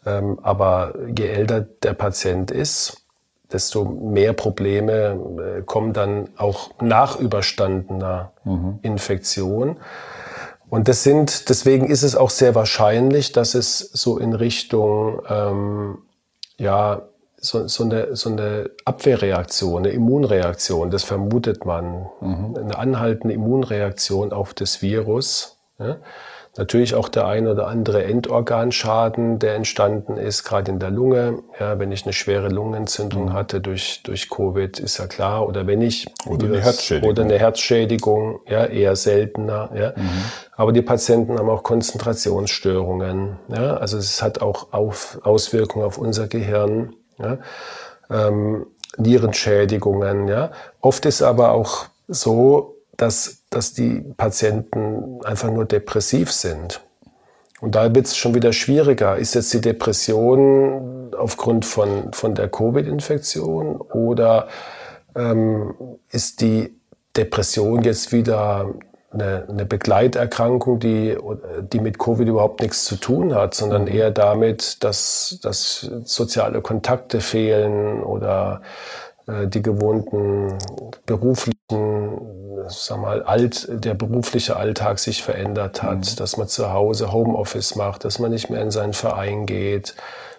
Ähm, 0.06 0.40
aber 0.42 0.96
je 1.18 1.28
älter 1.28 1.62
der 1.62 1.94
Patient 1.94 2.52
ist, 2.52 3.04
desto 3.52 3.86
mehr 3.86 4.34
Probleme 4.34 5.58
äh, 5.60 5.62
kommen 5.62 5.94
dann 5.94 6.30
auch 6.38 6.72
nach 6.82 7.20
überstandener 7.20 8.32
Infektion. 8.82 9.78
Und 10.74 10.88
das 10.88 11.04
sind, 11.04 11.50
deswegen 11.50 11.86
ist 11.88 12.02
es 12.02 12.16
auch 12.16 12.32
sehr 12.32 12.56
wahrscheinlich, 12.56 13.32
dass 13.32 13.54
es 13.54 13.78
so 13.78 14.18
in 14.18 14.34
Richtung, 14.34 15.22
ähm, 15.30 16.00
ja, 16.58 17.04
so, 17.38 17.68
so, 17.68 17.84
eine, 17.84 18.16
so 18.16 18.32
eine 18.32 18.72
Abwehrreaktion, 18.84 19.84
eine 19.84 19.94
Immunreaktion, 19.94 20.90
das 20.90 21.04
vermutet 21.04 21.64
man, 21.64 22.10
eine 22.22 22.76
anhaltende 22.76 23.36
Immunreaktion 23.36 24.34
auf 24.34 24.56
das 24.56 24.82
Virus. 24.82 25.60
Ja. 25.78 25.98
Natürlich 26.56 26.94
auch 26.94 27.10
der 27.10 27.26
ein 27.26 27.48
oder 27.48 27.68
andere 27.68 28.04
Endorganschaden, 28.04 29.40
der 29.40 29.56
entstanden 29.56 30.18
ist, 30.18 30.44
gerade 30.44 30.72
in 30.72 30.78
der 30.78 30.92
Lunge. 30.92 31.40
Ja, 31.60 31.80
wenn 31.80 31.92
ich 31.92 32.04
eine 32.06 32.14
schwere 32.14 32.50
Lungenentzündung 32.50 33.34
hatte 33.34 33.60
durch, 33.60 34.02
durch 34.04 34.30
Covid, 34.30 34.80
ist 34.80 35.00
ja 35.00 35.08
klar. 35.08 35.48
Oder 35.48 35.66
wenn 35.66 35.82
ich 35.82 36.06
Oder 36.28 36.46
eine 36.46 36.62
Herzschädigung. 36.62 37.10
oder 37.10 37.24
eine 37.24 37.40
Herzschädigung, 37.40 38.40
ja, 38.48 38.66
eher 38.66 38.96
seltener. 38.96 39.72
Ja. 39.74 39.94
Aber 40.56 40.74
die 40.74 40.84
Patienten 40.84 41.40
haben 41.40 41.50
auch 41.50 41.64
Konzentrationsstörungen. 41.64 43.40
Ja. 43.48 43.78
Also 43.78 43.98
es 43.98 44.22
hat 44.22 44.40
auch 44.44 44.74
auf, 44.74 45.20
Auswirkungen 45.24 45.86
auf 45.86 45.98
unser 45.98 46.28
Gehirn. 46.28 46.94
Ja. 47.18 47.40
Ähm, 48.12 48.68
Nierenschädigungen. 48.98 50.28
Ja. 50.28 50.52
Oft 50.82 51.08
ist 51.08 51.24
aber 51.24 51.54
auch 51.54 51.86
so, 52.08 52.73
dass, 52.98 53.44
dass 53.50 53.74
die 53.74 54.04
Patienten 54.18 55.20
einfach 55.24 55.52
nur 55.52 55.66
depressiv 55.66 56.32
sind. 56.32 56.82
Und 57.62 57.76
da 57.76 57.94
wird 57.96 58.08
es 58.08 58.18
schon 58.18 58.36
wieder 58.36 58.52
schwieriger. 58.52 59.18
Ist 59.18 59.36
jetzt 59.36 59.54
die 59.54 59.62
Depression 59.62 61.14
aufgrund 61.18 61.66
von, 61.66 62.12
von 62.12 62.36
der 62.36 62.50
Covid-Infektion 62.50 63.78
oder 63.78 64.48
ähm, 65.16 65.74
ist 66.12 66.42
die 66.42 66.78
Depression 67.16 67.84
jetzt 67.84 68.12
wieder 68.12 68.74
eine, 69.14 69.46
eine 69.48 69.66
Begleiterkrankung, 69.66 70.80
die, 70.80 71.16
die 71.72 71.80
mit 71.80 72.00
Covid 72.00 72.28
überhaupt 72.28 72.62
nichts 72.62 72.86
zu 72.86 72.96
tun 72.96 73.36
hat, 73.36 73.54
sondern 73.54 73.88
eher 73.88 74.12
damit, 74.12 74.84
dass, 74.84 75.40
dass 75.42 75.90
soziale 76.04 76.62
Kontakte 76.62 77.22
fehlen 77.22 78.04
oder 78.04 78.62
äh, 79.28 79.48
die 79.48 79.62
gewohnten 79.62 80.58
beruflichen, 81.74 82.68
sag 82.70 83.00
mal, 83.02 83.24
alt, 83.24 83.68
der 83.70 83.94
berufliche 83.94 84.56
Alltag 84.56 85.00
sich 85.00 85.24
verändert 85.24 85.84
hat, 85.84 86.20
dass 86.20 86.38
man 86.38 86.48
zu 86.48 86.72
Hause 86.72 87.12
Homeoffice 87.12 87.76
macht, 87.76 88.06
dass 88.06 88.20
man 88.20 88.32
nicht 88.32 88.50
mehr 88.50 88.62
in 88.62 88.72
seinen 88.72 88.94
Verein 88.94 89.46
geht, 89.46 89.96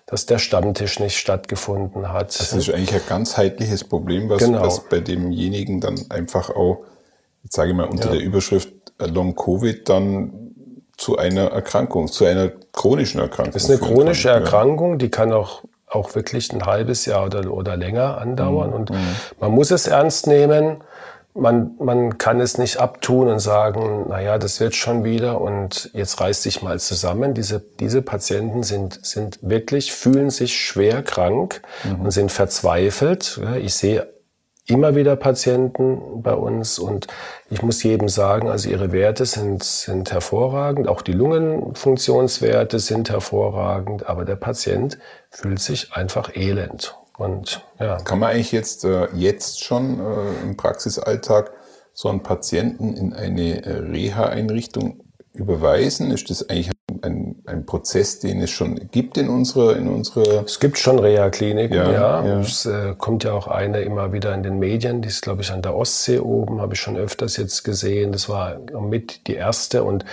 dass 0.06 0.26
der 0.26 0.38
Stammtisch 0.38 1.00
nicht 1.00 1.16
stattgefunden 1.18 2.12
hat. 2.12 2.38
Das 2.38 2.52
ist 2.52 2.70
eigentlich 2.70 2.94
ein 2.94 3.00
ganzheitliches 3.08 3.84
Problem, 3.84 4.28
was, 4.28 4.38
Genau. 4.38 4.62
was 4.62 4.88
bei 4.88 5.00
demjenigen 5.00 5.80
dann 5.80 5.98
einfach 6.10 6.50
auch, 6.50 6.78
jetzt 7.42 7.56
sage 7.56 7.70
ich 7.70 7.76
mal, 7.76 7.88
unter 7.88 8.06
Ja. 8.06 8.12
der 8.16 8.20
Überschrift 8.22 8.72
äh, 8.98 9.06
Long 9.06 9.34
Covid 9.34 9.88
dann 9.88 10.32
zu 10.96 11.16
einer 11.18 11.46
Erkrankung, 11.50 12.08
zu 12.08 12.24
einer 12.24 12.50
chronischen 12.72 13.20
Erkrankung. 13.20 13.54
Das 13.54 13.64
ist 13.64 13.70
eine 13.70 13.80
chronische 13.80 14.28
kann. 14.28 14.42
Erkrankung, 14.42 14.98
die 14.98 15.08
kann 15.10 15.32
auch, 15.32 15.62
auch 15.88 16.14
wirklich 16.14 16.52
ein 16.52 16.64
halbes 16.66 17.04
Jahr 17.06 17.24
oder, 17.26 17.50
oder 17.52 17.76
länger 17.76 18.18
andauern. 18.18 18.70
Mhm. 18.70 18.74
Und 18.76 18.90
man 19.40 19.52
muss 19.52 19.70
es 19.70 19.86
ernst 19.88 20.26
nehmen. 20.26 20.84
Man, 21.36 21.72
man 21.80 22.16
kann 22.16 22.40
es 22.40 22.58
nicht 22.58 22.76
abtun 22.78 23.26
und 23.28 23.40
sagen, 23.40 24.06
naja, 24.08 24.38
das 24.38 24.60
wird 24.60 24.76
schon 24.76 25.02
wieder 25.02 25.40
und 25.40 25.90
jetzt 25.92 26.20
reiß 26.20 26.42
dich 26.42 26.62
mal 26.62 26.78
zusammen. 26.78 27.34
Diese, 27.34 27.60
diese 27.80 28.02
Patienten 28.02 28.62
sind, 28.62 29.04
sind 29.04 29.40
wirklich, 29.42 29.92
fühlen 29.92 30.30
sich 30.30 30.56
schwer 30.56 31.02
krank 31.02 31.60
Mhm. 31.82 32.00
und 32.02 32.10
sind 32.12 32.30
verzweifelt. 32.30 33.40
Ich 33.60 33.74
sehe 33.74 34.14
immer 34.66 34.94
wieder 34.94 35.16
Patienten 35.16 36.22
bei 36.22 36.34
uns 36.34 36.78
und 36.78 37.08
ich 37.50 37.62
muss 37.62 37.82
jedem 37.82 38.08
sagen, 38.08 38.48
also 38.48 38.70
ihre 38.70 38.92
Werte 38.92 39.26
sind, 39.26 39.62
sind 39.64 40.12
hervorragend, 40.12 40.86
auch 40.88 41.02
die 41.02 41.12
Lungenfunktionswerte 41.12 42.78
sind 42.78 43.10
hervorragend, 43.10 44.08
aber 44.08 44.24
der 44.24 44.36
Patient 44.36 44.98
fühlt 45.30 45.58
sich 45.60 45.92
einfach 45.92 46.34
elend. 46.36 46.96
Und 47.16 47.64
ja. 47.78 47.96
Kann 47.96 48.18
man 48.18 48.30
eigentlich 48.30 48.52
jetzt, 48.52 48.84
äh, 48.84 49.08
jetzt 49.14 49.62
schon 49.62 50.00
äh, 50.00 50.42
im 50.42 50.56
Praxisalltag 50.56 51.52
so 51.92 52.08
einen 52.08 52.22
Patienten 52.22 52.94
in 52.94 53.12
eine 53.12 53.64
äh, 53.64 53.72
Reha-Einrichtung 53.78 55.04
überweisen? 55.32 56.10
Ist 56.10 56.30
das 56.30 56.48
eigentlich 56.48 56.73
ein, 57.04 57.36
ein 57.46 57.66
Prozess, 57.66 58.18
den 58.18 58.40
es 58.40 58.50
schon 58.50 58.88
gibt 58.90 59.18
in 59.18 59.28
unserer, 59.28 59.76
in 59.76 59.88
unserer 59.88 60.44
Es 60.44 60.58
gibt 60.58 60.78
schon 60.78 60.98
Reha-Kliniken, 60.98 61.76
ja, 61.76 61.92
ja. 61.92 62.24
ja. 62.24 62.40
Es 62.40 62.66
äh, 62.66 62.94
kommt 62.96 63.24
ja 63.24 63.32
auch 63.32 63.46
eine 63.46 63.82
immer 63.82 64.12
wieder 64.12 64.34
in 64.34 64.42
den 64.42 64.58
Medien, 64.58 65.02
die 65.02 65.08
ist, 65.08 65.22
glaube 65.22 65.42
ich, 65.42 65.52
an 65.52 65.62
der 65.62 65.76
Ostsee 65.76 66.18
oben, 66.18 66.60
habe 66.60 66.74
ich 66.74 66.80
schon 66.80 66.96
öfters 66.96 67.36
jetzt 67.36 67.62
gesehen. 67.62 68.12
Das 68.12 68.28
war 68.28 68.58
mit 68.80 69.26
die 69.26 69.34
erste 69.34 69.84
und 69.84 70.04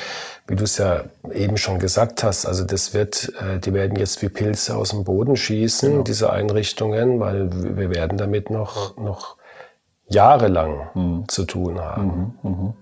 wie 0.47 0.55
du 0.55 0.63
es 0.63 0.77
ja 0.77 1.05
eben 1.33 1.57
schon 1.57 1.79
gesagt 1.79 2.23
hast, 2.23 2.45
also 2.45 2.65
das 2.65 2.93
wird, 2.93 3.31
äh, 3.39 3.59
die 3.59 3.73
werden 3.73 3.95
jetzt 3.97 4.21
wie 4.21 4.29
Pilze 4.29 4.75
aus 4.75 4.89
dem 4.89 5.03
Boden 5.05 5.35
schießen, 5.35 5.89
genau. 5.89 6.03
diese 6.03 6.31
Einrichtungen, 6.31 7.19
weil 7.19 7.49
wir 7.77 7.89
werden 7.89 8.17
damit 8.17 8.49
noch, 8.49 8.97
noch 8.97 9.37
jahrelang 10.07 10.89
mhm. 10.93 11.29
zu 11.29 11.45
tun 11.45 11.79
haben. 11.79 12.35
Mhm, 12.43 12.51
mh. 12.51 12.73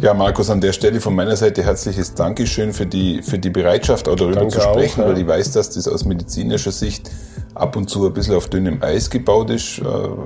Ja, 0.00 0.14
Markus, 0.14 0.48
an 0.48 0.60
der 0.60 0.72
Stelle 0.72 1.00
von 1.00 1.14
meiner 1.14 1.36
Seite 1.36 1.62
herzliches 1.62 2.14
Dankeschön 2.14 2.72
für 2.72 2.86
die, 2.86 3.22
für 3.22 3.38
die 3.38 3.50
Bereitschaft, 3.50 4.08
auch 4.08 4.16
darüber 4.16 4.36
Danke 4.36 4.54
zu 4.54 4.60
sprechen, 4.60 5.02
auch, 5.02 5.06
ja. 5.06 5.12
weil 5.12 5.20
ich 5.20 5.26
weiß, 5.26 5.52
dass 5.52 5.70
das 5.70 5.86
aus 5.86 6.04
medizinischer 6.04 6.72
Sicht 6.72 7.10
ab 7.54 7.76
und 7.76 7.90
zu 7.90 8.06
ein 8.06 8.12
bisschen 8.12 8.34
auf 8.34 8.48
dünnem 8.48 8.82
Eis 8.82 9.10
gebaut 9.10 9.50
ist. 9.50 9.78
Äh, 9.78 9.84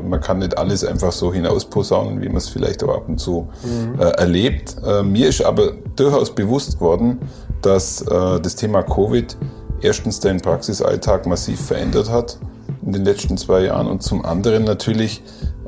man 0.08 0.20
kann 0.20 0.38
nicht 0.38 0.56
alles 0.56 0.84
einfach 0.84 1.12
so 1.12 1.32
hinausposaunen, 1.32 2.22
wie 2.22 2.28
man 2.28 2.36
es 2.36 2.48
vielleicht 2.48 2.84
auch 2.84 2.94
ab 2.94 3.08
und 3.08 3.18
zu 3.18 3.48
mhm. 3.64 4.00
äh, 4.00 4.10
erlebt. 4.10 4.76
Äh, 4.86 5.02
mir 5.02 5.28
ist 5.28 5.42
aber 5.44 5.72
durchaus 5.96 6.34
bewusst 6.34 6.78
geworden, 6.78 7.18
dass 7.62 8.04
das 8.04 8.56
Thema 8.56 8.82
Covid 8.82 9.38
erstens 9.80 10.20
den 10.20 10.38
Praxisalltag 10.38 11.26
massiv 11.26 11.58
verändert 11.58 12.10
hat 12.10 12.38
in 12.84 12.92
den 12.92 13.04
letzten 13.04 13.38
zwei 13.38 13.62
Jahren 13.62 13.86
und 13.86 14.02
zum 14.02 14.22
anderen 14.22 14.64
natürlich, 14.64 15.22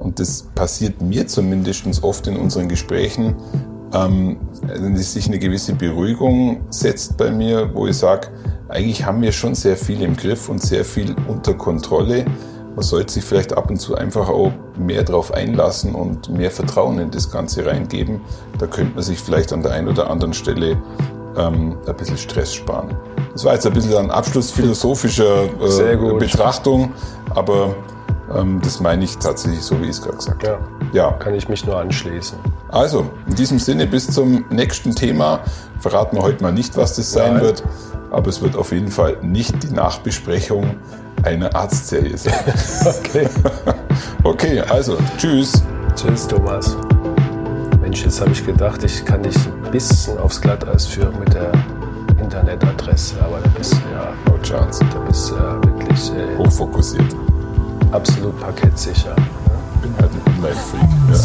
und 0.06 0.20
das 0.20 0.44
passiert 0.54 1.02
mir 1.02 1.26
zumindest 1.26 2.04
oft 2.04 2.28
in 2.28 2.36
unseren 2.36 2.68
Gesprächen, 2.68 3.34
ähm, 3.92 4.36
sich 4.94 5.26
eine 5.26 5.40
gewisse 5.40 5.74
Beruhigung 5.74 6.60
setzt 6.70 7.16
bei 7.16 7.32
mir, 7.32 7.74
wo 7.74 7.88
ich 7.88 7.96
sage, 7.96 8.28
eigentlich 8.68 9.04
haben 9.04 9.20
wir 9.20 9.32
schon 9.32 9.56
sehr 9.56 9.76
viel 9.76 10.02
im 10.02 10.16
Griff 10.16 10.48
und 10.48 10.62
sehr 10.62 10.84
viel 10.84 11.16
unter 11.26 11.54
Kontrolle. 11.54 12.24
Man 12.76 12.84
sollte 12.84 13.14
sich 13.14 13.24
vielleicht 13.24 13.56
ab 13.56 13.68
und 13.68 13.78
zu 13.80 13.96
einfach 13.96 14.28
auch 14.28 14.52
mehr 14.78 15.02
darauf 15.02 15.34
einlassen 15.34 15.96
und 15.96 16.28
mehr 16.28 16.52
Vertrauen 16.52 17.00
in 17.00 17.10
das 17.10 17.32
Ganze 17.32 17.66
reingeben. 17.66 18.20
Da 18.60 18.68
könnte 18.68 18.94
man 18.94 19.02
sich 19.02 19.18
vielleicht 19.18 19.52
an 19.52 19.62
der 19.64 19.72
einen 19.72 19.88
oder 19.88 20.08
anderen 20.08 20.34
Stelle 20.34 20.80
ähm, 21.36 21.78
ein 21.84 21.96
bisschen 21.96 22.18
Stress 22.18 22.54
sparen. 22.54 22.96
Das 23.32 23.44
war 23.44 23.54
jetzt 23.54 23.66
ein 23.66 23.72
bisschen 23.72 23.96
ein 23.96 24.10
Abschluss 24.12 24.52
philosophischer 24.52 25.46
äh, 25.46 25.96
Betrachtung, 25.96 26.92
aber 27.34 27.74
das 28.28 28.80
meine 28.80 29.04
ich 29.04 29.18
tatsächlich 29.18 29.62
so, 29.62 29.80
wie 29.80 29.84
ich 29.84 29.90
es 29.90 30.02
gerade 30.02 30.16
gesagt 30.16 30.46
habe. 30.46 30.58
Ja, 30.92 31.10
ja, 31.10 31.12
kann 31.12 31.34
ich 31.34 31.48
mich 31.48 31.64
nur 31.64 31.78
anschließen. 31.78 32.38
Also, 32.68 33.10
in 33.28 33.34
diesem 33.34 33.58
Sinne, 33.58 33.86
bis 33.86 34.10
zum 34.10 34.44
nächsten 34.50 34.94
Thema. 34.94 35.40
Verraten 35.78 36.16
wir 36.16 36.22
heute 36.22 36.42
mal 36.42 36.52
nicht, 36.52 36.76
was 36.76 36.96
das 36.96 37.12
sein 37.12 37.34
Nein. 37.34 37.42
wird, 37.42 37.62
aber 38.10 38.28
es 38.28 38.40
wird 38.40 38.56
auf 38.56 38.72
jeden 38.72 38.90
Fall 38.90 39.18
nicht 39.22 39.62
die 39.62 39.72
Nachbesprechung 39.72 40.76
einer 41.22 41.54
Arztserie 41.54 42.16
sein. 42.16 42.34
okay. 42.84 43.28
okay, 44.24 44.60
also, 44.60 44.96
tschüss. 45.18 45.62
Tschüss, 45.94 46.26
Thomas. 46.26 46.76
Mensch, 47.80 48.02
jetzt 48.04 48.20
habe 48.20 48.32
ich 48.32 48.44
gedacht, 48.44 48.82
ich 48.82 49.04
kann 49.04 49.22
dich 49.22 49.36
ein 49.36 49.70
bisschen 49.70 50.18
aufs 50.18 50.40
Glatteis 50.40 50.86
führen 50.86 51.18
mit 51.20 51.32
der 51.32 51.52
Internetadresse, 52.20 53.14
aber 53.22 53.38
da 53.38 53.48
bist 53.50 53.74
du 53.74 53.76
ja. 53.94 54.12
No 54.28 54.42
chance. 54.42 54.84
Da 54.92 54.98
bist 55.00 55.30
du 55.30 55.36
ja 55.36 55.54
wirklich. 55.62 56.10
Äh, 56.12 56.36
Hochfokussiert 56.38 57.14
absolut 57.96 58.38
parkettsicher. 58.40 59.16
Ich 59.74 59.80
bin 59.80 59.92
halt 59.98 60.12
ein 60.12 60.22
Online-Freak. 60.36 60.88
Ja. 61.10 61.16